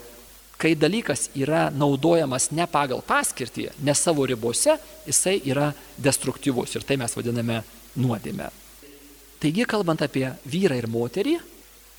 kai 0.61 0.75
dalykas 0.77 1.31
yra 1.41 1.69
naudojamas 1.73 2.51
ne 2.53 2.67
pagal 2.69 3.01
paskirtį, 3.07 3.71
ne 3.81 3.95
savo 3.97 4.27
ribose, 4.29 4.77
jisai 5.09 5.39
yra 5.49 5.71
destruktyvus 5.97 6.77
ir 6.77 6.85
tai 6.85 6.99
mes 7.01 7.17
vadiname 7.17 7.63
nuodėme. 7.97 8.51
Taigi, 9.41 9.65
kalbant 9.65 10.03
apie 10.05 10.27
vyrą 10.53 10.77
ir 10.77 10.89
moterį, 10.93 11.39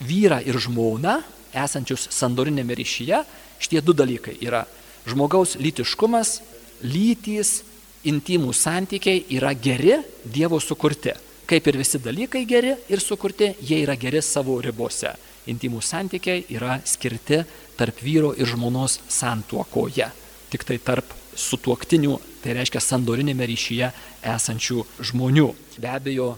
vyrą 0.06 0.38
ir 0.46 0.60
žmoną, 0.62 1.18
esančius 1.58 2.06
sandorinėme 2.14 2.78
ryšyje, 2.78 3.24
šitie 3.62 3.82
du 3.82 3.96
dalykai 3.98 4.38
yra 4.46 4.62
žmogaus 5.10 5.58
lytiškumas, 5.58 6.38
lytys, 6.86 7.64
intimų 8.06 8.54
santykiai 8.54 9.26
yra 9.38 9.54
geri 9.54 10.00
Dievo 10.26 10.60
sukurti. 10.62 11.14
Kaip 11.50 11.68
ir 11.68 11.78
visi 11.82 12.00
dalykai 12.00 12.46
geri 12.48 12.76
ir 12.90 13.02
sukurti, 13.02 13.52
jie 13.60 13.82
yra 13.84 13.98
geri 14.00 14.22
savo 14.22 14.56
ribose. 14.62 15.12
Intimų 15.52 15.82
santykiai 15.84 16.46
yra 16.56 16.80
skirti 16.88 17.42
tarp 17.78 18.02
vyro 18.04 18.32
ir 18.38 18.50
žmonos 18.50 19.00
santuokoje. 19.12 20.08
Tik 20.52 20.64
tai 20.68 20.78
tarp 20.84 21.12
sutuoktinių, 21.38 22.18
tai 22.44 22.56
reiškia 22.58 22.82
sandorinėme 22.84 23.48
ryšyje 23.48 23.92
esančių 24.34 24.86
žmonių. 25.12 25.50
Be 25.80 25.92
abejo, 25.92 26.30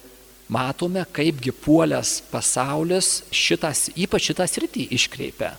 matome, 0.53 1.05
kaipgi 1.11 1.53
puolęs 1.63 2.19
pasaulis 2.31 3.23
šitas, 3.33 3.87
ypač 3.95 4.29
šitą 4.29 4.47
sritį 4.49 4.87
iškreipia. 4.97 5.53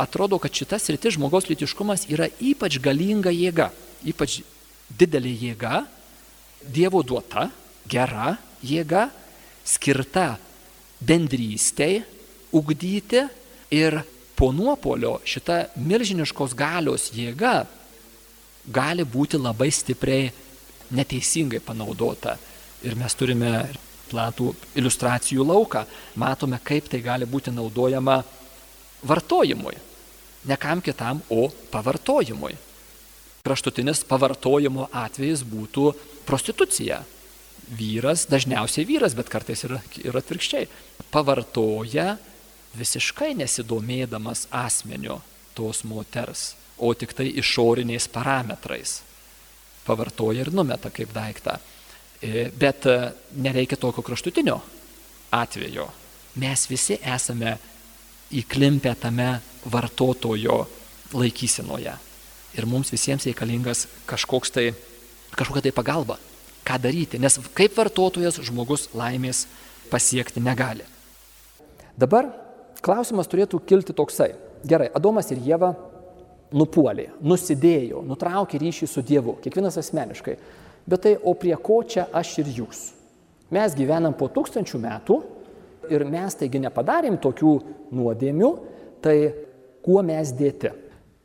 Atrodo, 0.00 0.38
kad 0.40 0.54
šitas 0.56 0.86
sritis 0.88 1.18
žmogaus 1.18 1.50
litiškumas 1.50 2.06
yra 2.08 2.30
ypač 2.40 2.78
galinga 2.80 3.32
jėga, 3.34 3.68
ypač 4.08 4.40
didelė 4.98 5.34
jėga, 5.48 5.82
Dievo 6.62 7.00
duota, 7.02 7.48
gera 7.90 8.36
jėga, 8.62 9.08
skirta 9.66 10.36
bendrystei 11.02 12.02
ugdyti 12.52 13.26
ir 13.72 14.02
po 14.36 14.52
nuopolio 14.52 15.18
šita 15.24 15.58
milžiniškos 15.76 16.54
galios 16.58 17.10
jėga 17.14 17.62
gali 18.66 19.04
būti 19.04 19.40
labai 19.40 19.70
stipriai 19.72 20.30
neteisingai 20.92 21.60
panaudota. 21.64 22.36
Ir 22.82 22.96
mes 22.98 23.14
turime 23.14 23.52
platų 24.10 24.52
iliustracijų 24.76 25.46
lauką, 25.46 25.84
matome, 26.20 26.58
kaip 26.64 26.90
tai 26.92 27.00
gali 27.04 27.26
būti 27.28 27.54
naudojama 27.54 28.20
vartojimui. 29.08 29.74
Ne 30.50 30.58
kam 30.58 30.82
kitam, 30.82 31.22
o 31.30 31.48
pavartojimui. 31.72 32.56
Kraštutinis 33.46 34.02
pavartojimo 34.06 34.88
atvejis 34.92 35.42
būtų 35.46 35.92
prostitucija. 36.26 37.00
Vyras, 37.72 38.26
dažniausiai 38.30 38.84
vyras, 38.86 39.14
bet 39.16 39.30
kartais 39.32 39.62
ir, 39.64 39.78
ir 40.02 40.18
atvirkščiai, 40.18 40.66
pavartoja 41.14 42.16
visiškai 42.76 43.32
nesidomėdamas 43.38 44.46
asmeniu 44.50 45.20
tos 45.56 45.82
moters, 45.84 46.52
o 46.78 46.92
tik 46.94 47.12
tai 47.16 47.28
išoriniais 47.38 48.08
parametrais. 48.12 49.00
Pavartoja 49.86 50.44
ir 50.44 50.52
numeta 50.54 50.90
kaip 50.94 51.12
daiktą. 51.14 51.58
E, 52.22 52.48
bet 52.54 52.86
e, 52.86 53.12
nereikia 53.34 53.76
tokio 53.76 54.02
kraštutinio 54.06 54.60
atvejo. 55.34 55.88
Mes 56.38 56.64
visi 56.70 56.96
esame 57.02 57.56
įklimpę 58.32 58.94
tame 59.00 59.34
vartotojo 59.68 60.62
laikysenoje. 61.12 61.96
Ir 62.56 62.68
mums 62.68 62.92
visiems 62.92 63.26
reikalingas 63.28 63.86
kažkoks 64.08 64.54
tai, 64.54 64.70
kažkokia 65.34 65.66
tai 65.66 65.74
pagalba. 65.76 66.18
Ką 66.62 66.78
daryti, 66.78 67.18
nes 67.18 67.40
kaip 67.56 67.74
vartotojas 67.76 68.38
žmogus 68.46 68.86
laimės 68.94 69.46
pasiekti 69.90 70.40
negali. 70.40 70.86
Dabar 71.98 72.30
klausimas 72.82 73.30
turėtų 73.30 73.62
kilti 73.66 73.94
toksai. 73.96 74.32
Gerai, 74.66 74.90
Adomas 74.94 75.30
ir 75.32 75.40
Jėva 75.42 75.72
nupuolė, 76.54 77.10
nusidėjo, 77.24 78.02
nutraukė 78.06 78.60
ryšį 78.60 78.88
su 78.90 79.02
Dievu, 79.06 79.38
kiekvienas 79.42 79.78
asmeniškai 79.80 80.36
bet 80.82 81.04
tai 81.04 81.12
o 81.14 81.34
prie 81.38 81.54
ko 81.62 81.80
čia 81.86 82.08
aš 82.12 82.40
ir 82.42 82.50
jūs? 82.58 82.90
Mes 83.52 83.74
gyvenam 83.76 84.14
po 84.18 84.26
tūkstančių 84.32 84.80
metų 84.82 85.18
Ir 85.90 86.04
mes 86.06 86.36
taigi 86.38 86.60
nepadarėm 86.62 87.16
tokių 87.22 87.52
nuodėmių, 87.94 88.50
tai 89.02 89.16
kuo 89.82 90.02
mes 90.06 90.30
dėti? 90.36 90.70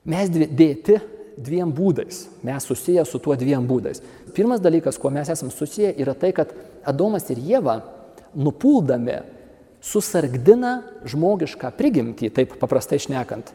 Mes 0.10 0.32
dėti 0.32 0.98
dviem 1.38 1.70
būdais. 1.76 2.24
Mes 2.48 2.66
susiję 2.66 3.04
su 3.06 3.22
tuo 3.22 3.36
dviem 3.38 3.68
būdais. 3.70 4.02
Pirmas 4.34 4.62
dalykas, 4.64 4.98
kuo 4.98 5.12
mes 5.14 5.30
esame 5.30 5.54
susiję, 5.54 5.94
yra 6.02 6.16
tai, 6.18 6.32
kad 6.34 6.54
Adomas 6.88 7.30
ir 7.30 7.42
Jėva 7.44 7.82
nupuldami 8.34 9.20
susargdina 9.88 10.82
žmogišką 11.08 11.72
prigimtį, 11.78 12.32
taip 12.36 12.58
paprastai 12.60 13.00
šnekant. 13.02 13.54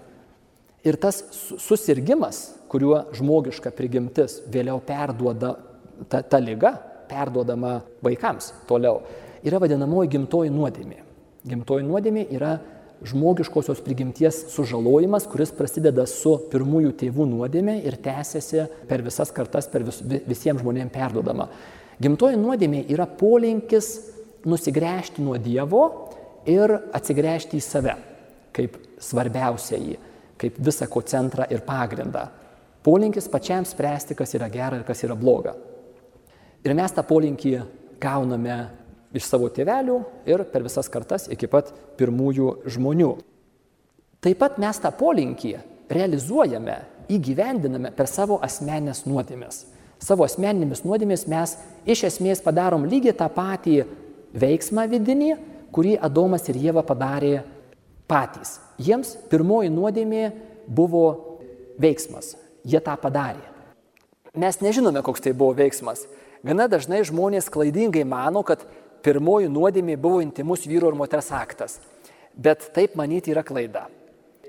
Ir 0.83 0.99
tas 0.99 1.21
susirgymas, 1.63 2.43
kuriuo 2.73 3.05
žmogiška 3.15 3.71
prigimtis 3.77 4.41
vėliau 4.51 4.81
perduoda, 4.83 5.55
ta, 6.11 6.23
ta 6.25 6.41
lyga 6.43 6.75
perduodama 7.11 7.81
vaikams 8.03 8.51
toliau, 8.67 9.03
yra 9.45 9.61
vadinamoji 9.63 10.11
gimtoji 10.17 10.53
nuodėmė. 10.55 11.03
Gimtoji 11.47 11.87
nuodėmė 11.87 12.25
yra 12.35 12.57
žmogiškosios 13.07 13.83
prigimties 13.83 14.39
sužalojimas, 14.55 15.27
kuris 15.31 15.53
prasideda 15.55 16.07
su 16.07 16.37
pirmųjų 16.53 16.93
tėvų 17.01 17.27
nuodėmė 17.31 17.81
ir 17.87 17.99
tęsiasi 18.03 18.67
per 18.89 19.03
visas 19.03 19.31
kartas, 19.35 19.69
per 19.71 19.85
vis, 19.87 20.01
visiems 20.03 20.63
žmonėms 20.63 20.95
perdodama. 20.95 21.49
Gimtoji 22.03 22.39
nuodėmė 22.39 22.85
yra 22.91 23.07
polinkis 23.07 23.93
nusigręžti 24.47 25.23
nuo 25.23 25.39
Dievo 25.39 25.85
ir 26.49 26.75
atsigręžti 26.95 27.59
į 27.59 27.65
save 27.65 27.97
kaip 28.53 28.77
svarbiausiai, 29.01 29.97
kaip 30.39 30.59
visako 30.61 31.03
centrą 31.09 31.47
ir 31.51 31.65
pagrindą. 31.67 32.27
Polinkis 32.83 33.29
pačiam 33.31 33.65
spręsti, 33.67 34.17
kas 34.19 34.35
yra 34.35 34.49
gera 34.53 34.79
ir 34.79 34.87
kas 34.87 35.05
yra 35.07 35.17
bloga. 35.19 35.55
Ir 36.63 36.75
mes 36.79 36.95
tą 36.95 37.05
polinkį 37.07 37.55
gauname 38.03 38.57
iš 39.15 39.27
savo 39.29 39.49
tėvelių 39.53 39.99
ir 40.31 40.45
per 40.51 40.65
visas 40.67 40.91
kartas 40.91 41.29
iki 41.31 41.49
pat 41.51 41.71
pirmųjų 41.99 42.63
žmonių. 42.75 43.13
Taip 44.23 44.39
pat 44.39 44.59
mes 44.63 44.79
tą 44.83 44.93
polinkį 44.95 45.57
realizuojame, 45.93 46.77
įgyvendiname 47.13 47.91
per 47.95 48.09
savo 48.11 48.39
asmenės 48.43 49.05
nuodėmės. 49.07 49.67
Savo 50.03 50.27
asmeninėmis 50.27 50.83
nuodėmės 50.87 51.27
mes 51.31 51.57
iš 51.87 52.07
esmės 52.09 52.43
padarom 52.43 52.87
lygiai 52.91 53.15
tą 53.15 53.29
patį 53.31 53.83
veiksmą 54.35 54.89
vidinį, 54.91 55.35
kurį 55.73 55.97
Adomas 56.01 56.49
ir 56.53 56.59
Jėva 56.61 56.85
padarė 56.87 57.43
patys. 58.11 58.59
Jiems 58.83 59.15
pirmoji 59.31 59.73
nuodėmė 59.73 60.25
buvo 60.67 61.07
veiksmas. 61.81 62.37
Jie 62.65 62.81
tą 62.85 62.95
padarė. 63.01 63.43
Mes 64.39 64.61
nežinome, 64.65 65.03
koks 65.05 65.25
tai 65.25 65.35
buvo 65.37 65.57
veiksmas. 65.57 66.07
Gana 66.43 66.69
dažnai 66.71 67.03
žmonės 67.05 67.51
klaidingai 67.53 68.05
mano, 68.09 68.43
kad 68.47 68.65
pirmoji 69.05 69.51
nuodėmė 69.53 69.99
buvo 70.01 70.23
intimus 70.25 70.67
vyro 70.67 70.93
ir 70.93 70.99
moters 70.99 71.33
aktas. 71.35 71.81
Bet 72.33 72.71
taip 72.77 72.95
manyti 72.97 73.35
yra 73.35 73.43
klaida. 73.45 73.89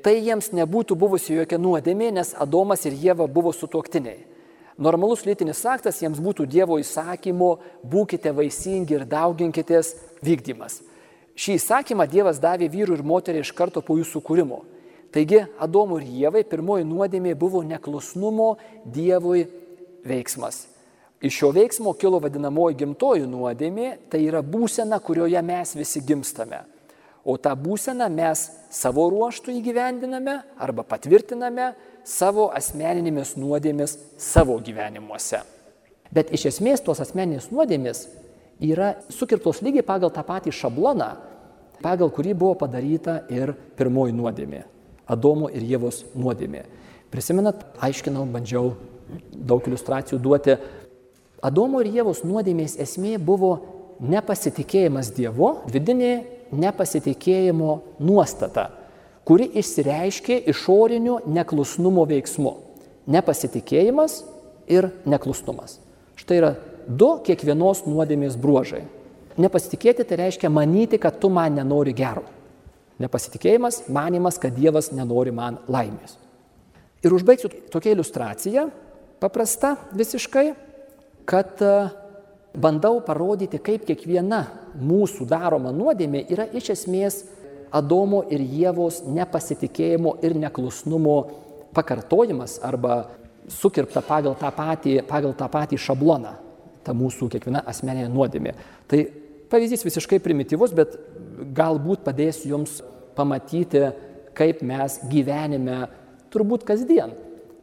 Tai 0.03 0.13
jiems 0.15 0.51
nebūtų 0.55 0.95
buvusi 0.99 1.35
jokia 1.35 1.59
nuodėmė, 1.59 2.11
nes 2.19 2.33
Adomas 2.39 2.83
ir 2.87 2.95
Jėva 2.99 3.27
buvo 3.31 3.53
sutuoktiniai. 3.55 4.25
Normalus 4.77 5.21
lytinis 5.27 5.61
aktas 5.69 6.01
jiems 6.01 6.19
būtų 6.23 6.47
Dievo 6.49 6.79
įsakymo 6.81 7.51
būkite 7.85 8.33
vaisingi 8.33 8.97
ir 8.97 9.05
dauginkitės 9.05 9.93
vykdymas. 10.25 10.81
Šį 11.33 11.57
įsakymą 11.57 12.05
Dievas 12.09 12.39
davė 12.41 12.69
vyrui 12.69 12.99
ir 12.99 13.05
moteriai 13.05 13.41
iš 13.45 13.53
karto 13.57 13.81
po 13.81 13.97
jų 13.97 14.05
sukūrimo. 14.05 14.61
Taigi 15.13 15.43
Adomui 15.61 16.01
ir 16.01 16.11
Jėvai 16.25 16.43
pirmoji 16.49 16.85
nuodėmė 16.89 17.33
buvo 17.37 17.63
neklusnumo 17.65 18.55
Dievui 18.85 19.47
veiksmas. 20.05 20.67
Iš 21.23 21.37
šio 21.39 21.53
veiksmo 21.55 21.93
kilo 21.95 22.19
vadinamoji 22.19 22.75
gimtoji 22.81 23.27
nuodėmė, 23.29 23.93
tai 24.11 24.25
yra 24.25 24.41
būsena, 24.43 24.99
kurioje 24.99 25.39
mes 25.45 25.71
visi 25.77 26.01
gimstame. 26.03 26.59
O 27.23 27.37
tą 27.39 27.53
būseną 27.55 28.09
mes 28.11 28.49
savo 28.73 29.05
ruoštų 29.13 29.53
įgyvendiname 29.55 30.41
arba 30.59 30.83
patvirtiname 30.83 31.71
savo 32.03 32.49
asmeninėmis 32.51 33.37
nuodėmis 33.39 33.95
savo 34.19 34.57
gyvenimuose. 34.59 35.39
Bet 36.11 36.33
iš 36.35 36.49
esmės 36.51 36.83
tos 36.83 36.99
asmeninės 36.99 37.47
nuodėmis 37.53 38.03
yra 38.63 38.93
sukirptos 39.11 39.61
lygiai 39.63 39.85
pagal 39.85 40.11
tą 40.13 40.23
patį 40.25 40.53
šabloną, 40.55 41.09
pagal 41.83 42.11
kurį 42.13 42.33
buvo 42.37 42.55
padaryta 42.63 43.23
ir 43.33 43.53
pirmoji 43.77 44.15
nuodėmė- 44.15 44.63
Adomo 45.13 45.49
ir 45.51 45.61
Jėvos 45.61 46.05
nuodėmė. 46.15 46.63
Prisimenat, 47.11 47.65
aiškinau, 47.83 48.25
bandžiau 48.25 48.73
daug 49.31 49.61
iliustracijų 49.67 50.19
duoti 50.19 50.57
Adomo 51.43 51.81
ir 51.83 51.91
Jėvos 51.91 52.23
nuodėmės 52.23 52.77
esmė 52.79 53.17
buvo 53.19 53.59
nepasitikėjimas 53.99 55.11
Dievu, 55.11 55.57
vidinė 55.67 56.23
nepasitikėjimo 56.51 57.81
nuostata, 57.99 58.69
kuri 59.27 59.49
išsireiškė 59.59 60.39
išoriniu 60.47 61.19
neklusnumo 61.27 62.05
veiksmu. 62.07 62.53
Nepasitikėjimas 63.07 64.23
ir 64.71 64.89
neklusnumas. 65.05 65.79
Štai 66.15 66.39
yra 66.39 66.55
du 66.87 67.17
kiekvienos 67.25 67.85
nuodėmės 67.87 68.37
bruožai. 68.39 68.83
Nepasitikėti 69.39 70.05
tai 70.05 70.19
reiškia 70.25 70.51
manyti, 70.53 70.99
kad 71.01 71.17
tu 71.21 71.29
man 71.33 71.55
nenori 71.57 71.93
gero. 71.97 72.25
Nepasitikėjimas, 73.01 73.87
manimas, 73.89 74.37
kad 74.37 74.53
Dievas 74.53 74.91
nenori 74.93 75.33
man 75.33 75.57
laimės. 75.67 76.19
Ir 77.03 77.15
užbaigsiu 77.15 77.49
tokia 77.73 77.95
iliustracija, 77.95 78.67
paprasta 79.19 79.73
visiškai, 79.97 80.53
kad 81.27 81.59
e, 81.63 81.71
bandau 82.53 83.01
parodyti, 83.03 83.59
kaip 83.59 83.87
kiekviena 83.89 84.43
mūsų 84.77 85.27
daroma 85.27 85.73
nuodėmė 85.75 86.27
yra 86.31 86.47
iš 86.53 86.73
esmės 86.77 87.23
Adomo 87.73 88.19
ir 88.29 88.43
Jėvos 88.45 88.99
nepasitikėjimo 89.09 90.19
ir 90.21 90.35
neklusnumo 90.37 91.15
pakartojimas 91.73 92.59
arba 92.61 93.07
sukirpta 93.49 94.03
pagal 94.05 94.35
tą 94.37 94.51
patį, 94.53 94.99
pagal 95.09 95.33
tą 95.33 95.47
patį 95.51 95.79
šabloną, 95.81 96.35
ta 96.85 96.95
mūsų 96.97 97.29
kiekviena 97.33 97.63
asmeninė 97.69 98.09
nuodėmė. 98.13 98.55
Tai 98.91 99.01
pavyzdys 99.51 99.85
visiškai 99.87 100.21
primityvus, 100.23 100.75
bet 100.77 100.95
galbūt 101.55 102.05
padės 102.05 102.43
jums 102.47 102.81
pamatyti, 103.17 103.87
kaip 104.37 104.63
mes 104.65 104.97
gyvenime 105.11 105.83
turbūt 106.33 106.65
kasdien 106.67 107.13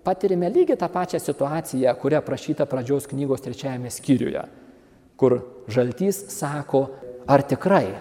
patirime 0.04 0.48
lygiai 0.50 0.78
tą 0.78 0.88
pačią 0.88 1.18
situaciją, 1.20 1.94
kurią 2.00 2.18
aprašyta 2.18 2.66
pradžios 2.66 3.06
knygos 3.10 3.44
trečiajame 3.44 3.90
skyriuje, 3.90 4.42
kur 5.16 5.40
žaltys 5.68 6.24
sako, 6.32 6.88
ar 7.28 7.44
tikrai 7.44 7.94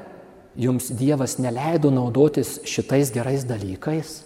jums 0.56 0.90
Dievas 0.96 1.38
neleido 1.40 1.92
naudotis 1.92 2.60
šitais 2.68 3.12
gerais 3.16 3.46
dalykais? 3.48 4.24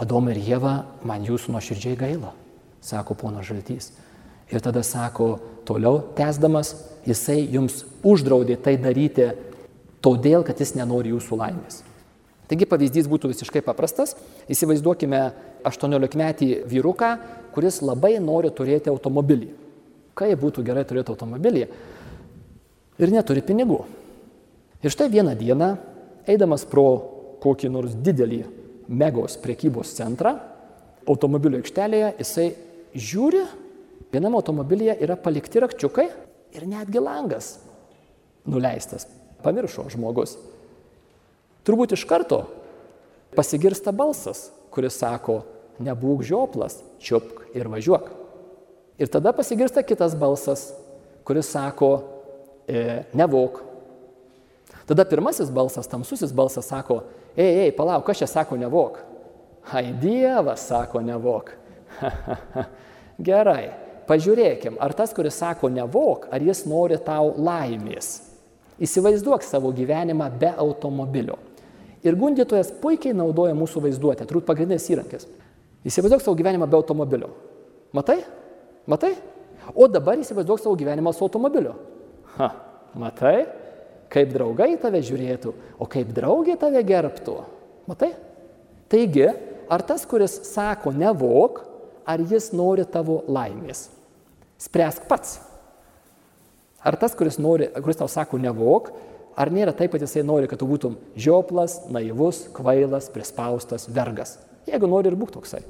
Adomai 0.00 0.34
ir 0.34 0.42
Jėva, 0.42 0.74
man 1.06 1.22
jūsų 1.24 1.54
nuoširdžiai 1.54 1.98
gaila, 2.00 2.32
sako 2.82 3.14
pono 3.14 3.44
žaltys. 3.46 3.92
Ir 4.52 4.62
tada 4.62 4.82
sako, 4.86 5.36
toliau 5.66 6.00
tęsdamas, 6.16 6.74
jisai 7.06 7.40
jums 7.50 7.82
uždraudė 8.06 8.58
tai 8.62 8.76
daryti 8.78 9.32
todėl, 10.04 10.44
kad 10.46 10.60
jis 10.62 10.76
nenori 10.78 11.10
jūsų 11.14 11.38
laimės. 11.40 11.82
Taigi 12.46 12.68
pavyzdys 12.70 13.08
būtų 13.10 13.32
visiškai 13.32 13.62
paprastas. 13.66 14.14
Įsivaizduokime 14.46 15.20
18-metį 15.66 16.50
vyruką, 16.70 17.10
kuris 17.54 17.80
labai 17.82 18.16
nori 18.22 18.52
turėti 18.54 18.92
automobilį. 18.92 19.50
Kaip 20.16 20.38
būtų 20.40 20.62
gerai 20.64 20.86
turėti 20.86 21.10
automobilį 21.12 21.66
ir 23.02 23.12
neturi 23.12 23.42
pinigų. 23.44 23.82
Ir 24.84 24.94
štai 24.94 25.10
vieną 25.10 25.34
dieną, 25.36 25.72
eidamas 26.30 26.64
pro 26.70 26.86
kokį 27.42 27.72
nors 27.74 27.96
didelį 27.98 28.44
megos 28.86 29.34
priekybos 29.42 29.90
centrą, 29.96 30.36
automobilio 31.06 31.58
aikštelėje, 31.60 32.12
jisai 32.20 32.46
žiūri, 32.94 33.42
viename 34.16 34.40
automobilyje 34.40 34.96
yra 35.04 35.16
palikti 35.20 35.60
rakčiukai 35.60 36.06
ir 36.56 36.66
netgi 36.68 37.02
langas 37.02 37.56
nuleistas. 38.48 39.06
Pamiršo 39.44 39.84
žmogus. 39.92 40.36
Turbūt 41.66 41.92
iš 41.96 42.06
karto 42.08 42.46
pasigirsta 43.36 43.92
balsas, 43.92 44.48
kuris 44.72 44.96
sako, 44.96 45.42
nebūk 45.82 46.24
žioplas, 46.24 46.78
čiupk 47.02 47.50
ir 47.56 47.68
važiuok. 47.68 48.08
Ir 48.96 49.10
tada 49.12 49.34
pasigirsta 49.36 49.84
kitas 49.84 50.16
balsas, 50.16 50.70
kuris 51.26 51.50
sako, 51.52 51.90
e, 52.64 53.02
nevok. 53.12 53.60
Tada 54.88 55.04
pirmasis 55.04 55.50
balsas, 55.52 55.90
tamsusis 55.90 56.32
balsas 56.32 56.70
sako, 56.70 57.02
ei, 57.36 57.66
ei, 57.66 57.74
palauk, 57.76 58.06
kas 58.06 58.22
čia 58.22 58.30
sako 58.30 58.56
nevok? 58.56 59.02
Ai, 59.74 59.90
Dievas 60.00 60.64
sako 60.70 61.02
nevok. 61.04 61.50
Gerai, 63.28 63.85
pažiūrėkim, 64.08 64.78
ar 64.82 64.94
tas, 64.96 65.12
kuris 65.16 65.38
sako 65.40 65.70
nevok, 65.72 66.28
ar 66.32 66.42
jis 66.42 66.64
nori 66.68 66.98
tau 67.02 67.34
laimės. 67.36 68.20
Įsivaizduok 68.82 69.44
savo 69.46 69.72
gyvenimą 69.74 70.28
be 70.40 70.52
automobilio. 70.52 71.38
Ir 72.06 72.18
gundytojas 72.18 72.70
puikiai 72.82 73.16
naudoja 73.16 73.56
mūsų 73.56 73.82
vaizduotę, 73.86 74.26
turbūt 74.28 74.46
pagrindinis 74.48 74.86
įrankis. 74.92 75.28
Įsivaizduok 75.86 76.22
savo 76.22 76.36
gyvenimą 76.38 76.68
be 76.70 76.78
automobilio. 76.78 77.30
Matai? 77.96 78.20
Matai? 78.86 79.14
O 79.74 79.88
dabar 79.90 80.20
įsivaizduok 80.20 80.62
savo 80.62 80.76
gyvenimą 80.78 81.14
su 81.16 81.24
automobiliu. 81.26 81.74
Ha, 82.36 82.50
matai? 82.94 83.38
kaip 84.12 84.30
draugai 84.34 84.74
tave 84.80 85.02
žiūrėtų, 85.04 85.52
o 85.82 85.88
kaip 85.90 86.12
draugė 86.16 86.56
tave 86.60 86.82
gerbtų. 86.86 87.36
Matai? 87.90 88.12
Taigi, 88.90 89.26
ar 89.72 89.82
tas, 89.86 90.06
kuris 90.08 90.38
sako 90.52 90.92
nevok, 90.94 91.62
ar 92.06 92.22
jis 92.22 92.52
nori 92.54 92.86
tavo 92.88 93.22
laimės? 93.28 93.88
Spręsk 94.58 95.06
pats. 95.10 95.38
Ar 96.86 96.96
tas, 97.00 97.16
kuris, 97.18 97.38
nori, 97.42 97.68
kuris 97.82 97.98
tau 97.98 98.08
sako 98.08 98.38
nevok, 98.40 98.92
ar 99.36 99.50
nėra 99.52 99.74
taip, 99.76 99.92
kad 99.92 100.04
jisai 100.04 100.22
nori, 100.24 100.48
kad 100.48 100.60
tu 100.60 100.68
būtum 100.68 100.96
žioplas, 101.18 101.80
naivus, 101.92 102.44
kvailas, 102.56 103.10
prispaustas, 103.12 103.88
vergas. 103.92 104.36
Jeigu 104.70 104.88
nori 104.90 105.10
ir 105.10 105.18
būk 105.18 105.34
toksai. 105.34 105.62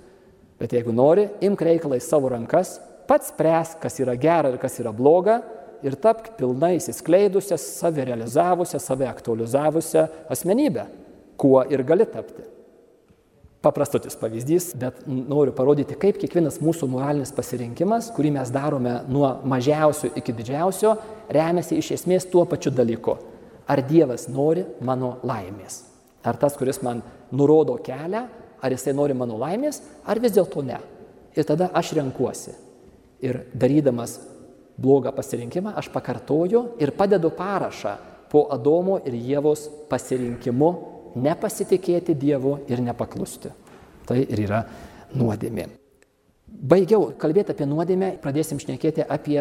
Bet 0.60 0.72
jeigu 0.72 0.92
nori, 0.94 1.26
imk 1.44 1.64
reikalą 1.66 1.98
į 1.98 2.04
savo 2.04 2.30
rankas, 2.32 2.76
pats 3.08 3.32
spręs, 3.32 3.76
kas 3.80 3.98
yra 4.00 4.16
gera 4.20 4.52
ir 4.52 4.60
kas 4.60 4.78
yra 4.80 4.92
bloga 4.96 5.40
ir 5.84 5.96
tapk 6.00 6.32
pilnai 6.38 6.76
įsiskleidusią, 6.78 7.58
save 7.60 8.06
realizavusią, 8.08 8.80
save 8.80 9.08
aktualizavusią 9.10 10.06
asmenybę, 10.32 10.86
kuo 11.40 11.60
ir 11.68 11.84
gali 11.86 12.06
tapti. 12.08 12.55
Paprastutis 13.66 14.14
pavyzdys, 14.14 14.68
bet 14.78 15.00
noriu 15.10 15.50
parodyti, 15.56 15.96
kaip 15.98 16.20
kiekvienas 16.22 16.60
mūsų 16.62 16.86
moralinis 16.86 17.32
pasirinkimas, 17.34 18.12
kurį 18.14 18.30
mes 18.36 18.52
darome 18.54 18.92
nuo 19.10 19.32
mažiausio 19.48 20.12
iki 20.20 20.34
didžiausio, 20.36 20.92
remiasi 21.34 21.80
iš 21.80 21.90
esmės 21.96 22.28
tuo 22.30 22.44
pačiu 22.46 22.70
dalyku. 22.70 23.16
Ar 23.66 23.82
Dievas 23.82 24.28
nori 24.30 24.62
mano 24.86 25.16
laimės? 25.26 25.80
Ar 26.22 26.38
tas, 26.38 26.54
kuris 26.54 26.78
man 26.86 27.02
nurodo 27.34 27.74
kelią, 27.82 28.22
ar 28.62 28.76
jisai 28.76 28.94
nori 28.94 29.18
mano 29.18 29.34
laimės, 29.40 29.82
ar 30.06 30.22
vis 30.22 30.36
dėlto 30.36 30.62
ne. 30.62 30.78
Ir 31.34 31.46
tada 31.48 31.72
aš 31.74 31.96
renkuosi. 31.98 32.54
Ir 33.26 33.48
darydamas 33.50 34.20
blogą 34.78 35.10
pasirinkimą, 35.16 35.74
aš 35.74 35.90
pakartoju 35.90 36.68
ir 36.78 36.94
padedu 36.94 37.34
parašą 37.34 37.96
po 38.30 38.46
Adomo 38.54 39.00
ir 39.02 39.16
Jėvos 39.18 39.66
pasirinkimu 39.90 40.70
nepasitikėti 41.16 42.14
Dievu 42.18 42.58
ir 42.68 42.82
nepaklusti. 42.84 43.52
Tai 44.06 44.18
ir 44.22 44.42
yra 44.44 44.62
nuodėmė. 45.16 45.66
Baigiau 46.46 47.10
kalbėti 47.18 47.52
apie 47.52 47.66
nuodėmę, 47.68 48.12
pradėsim 48.22 48.60
šnekėti 48.62 49.04
apie, 49.04 49.40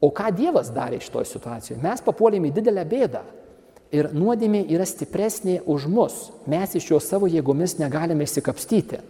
o 0.00 0.10
ką 0.14 0.30
Dievas 0.34 0.72
darė 0.74 1.00
šitoje 1.02 1.28
situacijoje. 1.34 1.82
Mes 1.82 2.02
papuolėme 2.04 2.50
į 2.50 2.56
didelę 2.56 2.86
bėdą. 2.88 3.22
Ir 3.94 4.10
nuodėmė 4.12 4.66
yra 4.68 4.84
stipresnė 4.84 5.62
už 5.68 5.86
mus. 5.88 6.16
Mes 6.50 6.74
iš 6.76 6.90
jo 6.90 6.98
savo 7.00 7.28
jėgomis 7.30 7.78
negalime 7.80 8.26
įsikapstyti. 8.26 9.00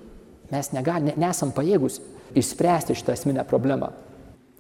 Mes 0.53 0.71
negal, 0.73 1.11
nesam 1.19 1.51
pajėgus 1.53 1.99
išspręsti 2.39 2.97
šitą 2.99 3.17
esminę 3.17 3.45
problemą. 3.49 3.91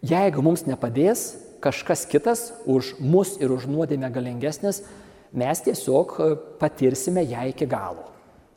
Jeigu 0.02 0.42
mums 0.44 0.64
nepadės 0.66 1.36
kažkas 1.62 2.04
kitas 2.06 2.52
už 2.66 2.96
mus 3.00 3.36
ir 3.42 3.52
už 3.54 3.66
nuodėmę 3.70 4.10
galingesnis, 4.14 4.82
mes 5.32 5.62
tiesiog 5.64 6.14
e, 6.18 6.28
patirsime 6.60 7.24
ją 7.28 7.48
iki 7.50 7.66
galo. 7.66 8.06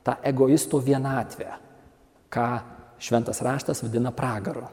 Ta 0.03 0.17
egoisto 0.25 0.79
vienatvė, 0.81 1.49
ką 2.33 2.47
šventas 3.01 3.41
raštas 3.45 3.83
vadina 3.83 4.13
pragaru. 4.15 4.65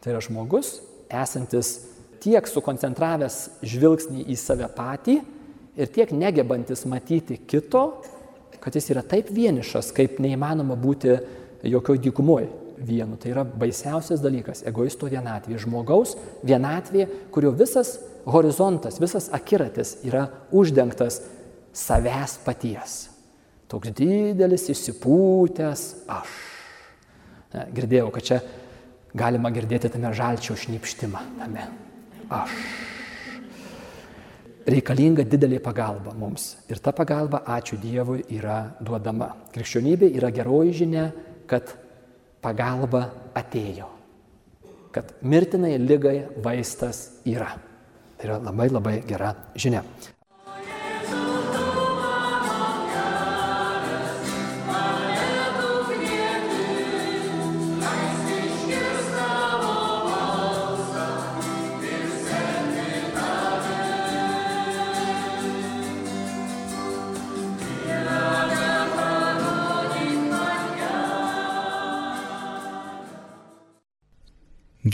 Tai 0.00 0.14
yra 0.14 0.22
žmogus, 0.24 0.78
esantis 1.10 1.74
tiek 2.20 2.46
sukoncentravęs 2.48 3.42
žvilgsnį 3.66 4.24
į 4.32 4.36
save 4.40 4.68
patį, 4.76 5.20
ir 5.76 5.92
tiek 5.92 6.12
negebantis 6.12 6.84
matyti 6.88 7.38
kito, 7.48 7.84
kad 8.60 8.76
jis 8.76 8.90
yra 8.92 9.02
taip 9.06 9.30
vienišas, 9.32 9.92
kaip 9.96 10.18
neįmanoma 10.20 10.76
būti 10.80 11.16
jokioj 11.64 12.00
dykumoje 12.04 12.50
vienu. 12.80 13.16
Tai 13.20 13.32
yra 13.32 13.44
baisiausias 13.44 14.20
dalykas- 14.20 14.62
egoisto 14.70 15.08
vienatvė. 15.08 15.58
Žmogaus 15.58 16.16
vienatvė, 16.44 17.08
kurio 17.32 17.52
visas 17.52 17.98
horizontas, 18.26 19.00
visas 19.00 19.28
akiratis 19.32 19.96
yra 20.04 20.28
uždengtas 20.52 21.22
savęs 21.76 22.38
paties. 22.44 22.98
Toks 23.70 23.94
didelis 23.94 24.68
įsipūtęs 24.72 25.84
aš. 26.10 26.36
Ne, 27.54 27.66
girdėjau, 27.74 28.10
kad 28.14 28.26
čia 28.26 28.40
galima 29.14 29.50
girdėti 29.54 29.90
tame 29.90 30.12
žalčio 30.14 30.58
šnipštimą. 30.58 31.26
Tame. 31.38 31.66
Aš 32.30 32.54
reikalinga 34.70 35.24
didelė 35.26 35.60
pagalba 35.62 36.12
mums. 36.16 36.54
Ir 36.70 36.80
ta 36.82 36.92
pagalba, 36.96 37.42
ačiū 37.46 37.78
Dievui, 37.80 38.24
yra 38.36 38.74
duodama. 38.80 39.32
Krikščionybė 39.54 40.10
yra 40.18 40.30
geroji 40.34 40.76
žinia, 40.82 41.08
kad 41.50 41.72
pagalba 42.44 43.06
atėjo. 43.36 43.88
Kad 44.94 45.14
mirtinai 45.22 45.76
lygai 45.78 46.16
vaistas 46.42 47.22
yra. 47.28 47.52
Tai 48.18 48.28
yra 48.28 48.40
labai 48.50 48.68
labai 48.70 48.96
gera 49.06 49.34
žinia. 49.54 49.84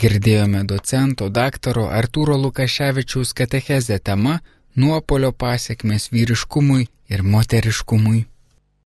Girdėjome 0.01 0.59
docento 0.69 1.27
daktaro 1.33 1.87
Artūro 1.99 2.35
Lukaševičiaus 2.41 3.31
katechezę 3.39 3.97
tema 4.09 4.35
nuopolio 4.75 5.31
pasiekmes 5.43 6.11
vyriškumui 6.13 6.83
ir 7.13 7.23
moteriškumui. 7.33 8.19